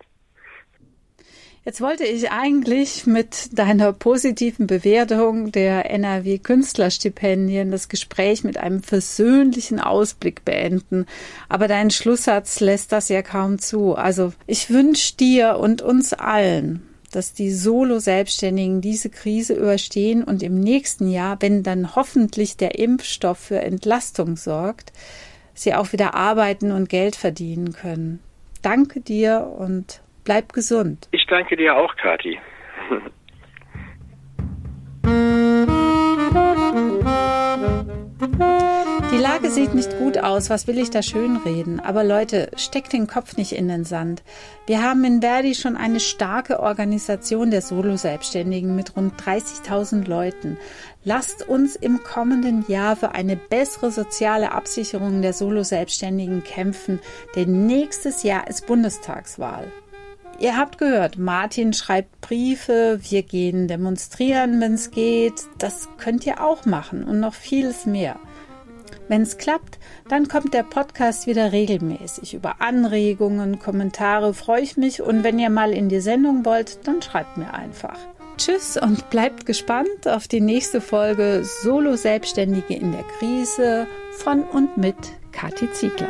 Jetzt 1.68 1.82
wollte 1.82 2.06
ich 2.06 2.32
eigentlich 2.32 3.06
mit 3.08 3.60
deiner 3.60 3.92
positiven 3.92 4.68
Bewertung 4.68 5.52
der 5.52 5.92
NRW 5.92 6.38
Künstlerstipendien 6.38 7.72
das 7.72 7.90
Gespräch 7.90 8.46
mit 8.46 8.56
einem 8.56 8.82
versöhnlichen 8.82 9.82
Ausblick 9.82 10.46
beenden. 10.46 11.06
Aber 11.50 11.68
dein 11.68 11.92
Schlusssatz 11.92 12.62
lässt 12.62 12.94
das 12.94 13.10
ja 13.10 13.22
kaum 13.22 13.60
zu. 13.60 13.96
Also 13.96 14.32
ich 14.46 14.70
wünsche 14.70 15.18
dir 15.18 15.58
und 15.60 15.82
uns 15.82 16.14
allen, 16.14 16.88
dass 17.12 17.34
die 17.34 17.52
Solo-Selbstständigen 17.52 18.80
diese 18.80 19.10
Krise 19.10 19.54
überstehen 19.54 20.24
und 20.24 20.44
im 20.44 20.62
nächsten 20.62 21.12
Jahr, 21.12 21.36
wenn 21.42 21.64
dann 21.64 21.98
hoffentlich 21.98 22.56
der 22.56 22.80
Impfstoff 22.80 23.40
für 23.40 23.60
Entlastung 23.60 24.38
sorgt, 24.38 24.94
sie 25.54 25.74
auch 25.74 25.92
wieder 25.92 26.14
arbeiten 26.14 26.72
und 26.72 26.88
Geld 26.88 27.18
verdienen 27.18 27.74
können. 27.74 28.22
Danke 28.62 29.02
dir 29.02 29.54
und 29.60 30.00
Bleib 30.28 30.52
gesund. 30.52 31.08
Ich 31.12 31.26
danke 31.28 31.56
dir 31.56 31.78
auch, 31.78 31.96
Kathi. 31.96 32.38
Die 39.14 39.18
Lage 39.18 39.50
sieht 39.50 39.74
nicht 39.74 39.98
gut 39.98 40.18
aus, 40.18 40.50
was 40.50 40.68
will 40.68 40.80
ich 40.80 40.90
da 40.90 41.02
schönreden? 41.02 41.80
Aber 41.80 42.04
Leute, 42.04 42.52
steckt 42.58 42.92
den 42.92 43.08
Kopf 43.08 43.38
nicht 43.38 43.54
in 43.54 43.70
den 43.70 43.86
Sand. 43.86 44.22
Wir 44.66 44.84
haben 44.84 45.06
in 45.06 45.22
Verdi 45.22 45.56
schon 45.56 45.78
eine 45.78 46.02
starke 46.02 46.60
Organisation 46.60 47.50
der 47.50 47.62
Solo-Selbstständigen 47.62 48.76
mit 48.76 48.98
rund 48.98 49.14
30.000 49.22 50.10
Leuten. 50.10 50.58
Lasst 51.06 51.48
uns 51.48 51.78
im 51.78 52.04
kommenden 52.04 52.66
Jahr 52.68 52.98
für 52.98 53.14
eine 53.14 53.38
bessere 53.38 53.92
soziale 53.92 54.52
Absicherung 54.52 55.22
der 55.22 55.32
Solo-Selbstständigen 55.32 56.44
kämpfen, 56.44 57.00
denn 57.38 57.66
nächstes 57.66 58.24
Jahr 58.24 58.50
ist 58.50 58.68
Bundestagswahl. 58.68 59.72
Ihr 60.40 60.56
habt 60.56 60.78
gehört, 60.78 61.18
Martin 61.18 61.74
schreibt 61.74 62.22
Briefe, 62.22 63.00
wir 63.02 63.24
gehen 63.24 63.68
demonstrieren, 63.68 64.62
wenn 64.62 64.76
es 64.76 64.92
geht. 64.92 65.34
Das 65.58 65.90
könnt 65.98 66.28
ihr 66.28 66.44
auch 66.44 66.66
machen 66.66 67.04
und 67.04 67.20
noch 67.20 67.34
vieles 67.34 67.88
mehr. 67.88 68.20
Wenn 69.08 69.24
es 69.24 69.38
klappt, 69.38 69.80
dann 70.10 70.28
kommt 70.28 70.54
der 70.54 70.64
Podcast 70.64 71.26
wieder 71.26 71.54
regelmäßig. 71.54 72.36
Über 72.36 72.62
Anregungen, 72.62 73.58
Kommentare 73.58 74.36
freue 74.36 74.62
ich 74.62 74.78
mich 74.78 75.02
und 75.02 75.24
wenn 75.24 75.40
ihr 75.40 75.50
mal 75.50 75.72
in 75.72 75.90
die 75.90 76.02
Sendung 76.02 76.46
wollt, 76.46 76.86
dann 76.88 77.02
schreibt 77.02 77.38
mir 77.38 77.54
einfach. 77.54 77.98
Tschüss 78.38 78.78
und 78.78 79.10
bleibt 79.10 79.48
gespannt 79.48 80.08
auf 80.08 80.28
die 80.28 80.42
nächste 80.42 80.82
Folge 80.82 81.44
Solo 81.44 81.96
Selbstständige 81.96 82.76
in 82.76 82.92
der 82.92 83.04
Krise 83.18 83.88
von 84.12 84.44
und 84.44 84.78
mit 84.78 84.96
Kathi 85.32 85.72
Ziegler. 85.72 86.10